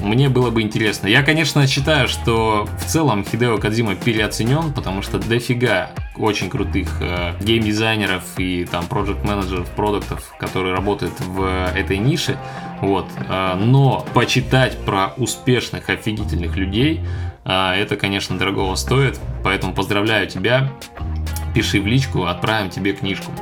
Мне 0.00 0.28
было 0.28 0.50
бы 0.50 0.62
интересно. 0.62 1.06
Я, 1.06 1.22
конечно, 1.22 1.66
считаю, 1.66 2.08
что 2.08 2.68
в 2.78 2.84
целом 2.86 3.24
Хидео 3.24 3.58
Кадзима 3.58 3.94
переоценен, 3.94 4.72
потому 4.72 5.02
что 5.02 5.18
дофига 5.18 5.90
очень 6.16 6.50
крутых 6.50 6.88
э, 7.00 7.34
геймдизайнеров 7.40 8.38
и 8.38 8.64
там 8.64 8.86
проект 8.86 9.24
менеджеров 9.24 9.68
продуктов, 9.70 10.34
которые 10.38 10.74
работают 10.74 11.18
в 11.20 11.70
этой 11.74 11.98
нише. 11.98 12.38
Вот. 12.80 13.06
Э, 13.28 13.54
но 13.56 14.06
почитать 14.14 14.78
про 14.84 15.14
успешных, 15.16 15.88
офигительных 15.88 16.56
людей, 16.56 17.00
э, 17.44 17.72
это, 17.72 17.96
конечно, 17.96 18.38
дорогого 18.38 18.74
стоит. 18.74 19.18
Поэтому 19.42 19.74
поздравляю 19.74 20.26
тебя. 20.28 20.70
Пиши 21.54 21.80
в 21.80 21.86
личку, 21.86 22.26
отправим 22.26 22.70
тебе 22.70 22.92
книжку. 22.92 23.32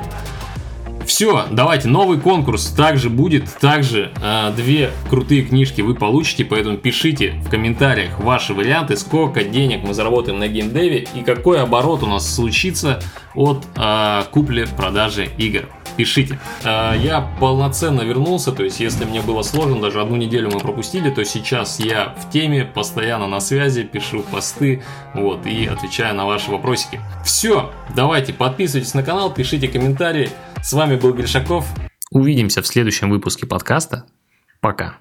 Все, 1.09 1.47
давайте, 1.49 1.87
новый 1.87 2.19
конкурс 2.19 2.67
также 2.67 3.09
будет, 3.09 3.51
также 3.59 4.11
э, 4.21 4.53
две 4.55 4.91
крутые 5.09 5.41
книжки 5.41 5.81
вы 5.81 5.95
получите, 5.95 6.45
поэтому 6.45 6.77
пишите 6.77 7.31
в 7.43 7.49
комментариях 7.49 8.19
ваши 8.19 8.53
варианты, 8.53 8.95
сколько 8.95 9.43
денег 9.43 9.81
мы 9.81 9.95
заработаем 9.95 10.37
на 10.37 10.47
геймдеве 10.47 11.07
и 11.15 11.23
какой 11.23 11.63
оборот 11.63 12.03
у 12.03 12.05
нас 12.05 12.31
случится 12.31 13.01
от 13.33 13.65
э, 13.75 14.23
купли-продажи 14.29 15.29
игр. 15.39 15.63
Пишите. 15.97 16.39
Э, 16.63 16.93
я 17.01 17.27
полноценно 17.39 18.01
вернулся, 18.01 18.51
то 18.51 18.63
есть 18.63 18.79
если 18.79 19.05
мне 19.05 19.21
было 19.21 19.41
сложно, 19.41 19.81
даже 19.81 20.01
одну 20.01 20.15
неделю 20.15 20.51
мы 20.53 20.59
пропустили, 20.59 21.09
то 21.09 21.25
сейчас 21.25 21.79
я 21.79 22.13
в 22.19 22.29
теме, 22.31 22.65
постоянно 22.65 23.27
на 23.27 23.39
связи, 23.39 23.81
пишу 23.81 24.21
посты, 24.31 24.83
вот, 25.15 25.47
и 25.47 25.65
отвечаю 25.65 26.13
на 26.13 26.27
ваши 26.27 26.51
вопросики. 26.51 27.01
Все, 27.25 27.71
давайте 27.95 28.31
подписывайтесь 28.31 28.93
на 28.93 29.01
канал, 29.01 29.33
пишите 29.33 29.67
комментарии. 29.67 30.29
С 30.61 30.73
вами 30.73 30.97
был 30.97 31.13
Гришаков. 31.13 31.65
Увидимся 32.11 32.61
в 32.61 32.67
следующем 32.67 33.09
выпуске 33.09 33.45
подкаста. 33.47 34.05
Пока. 34.59 34.97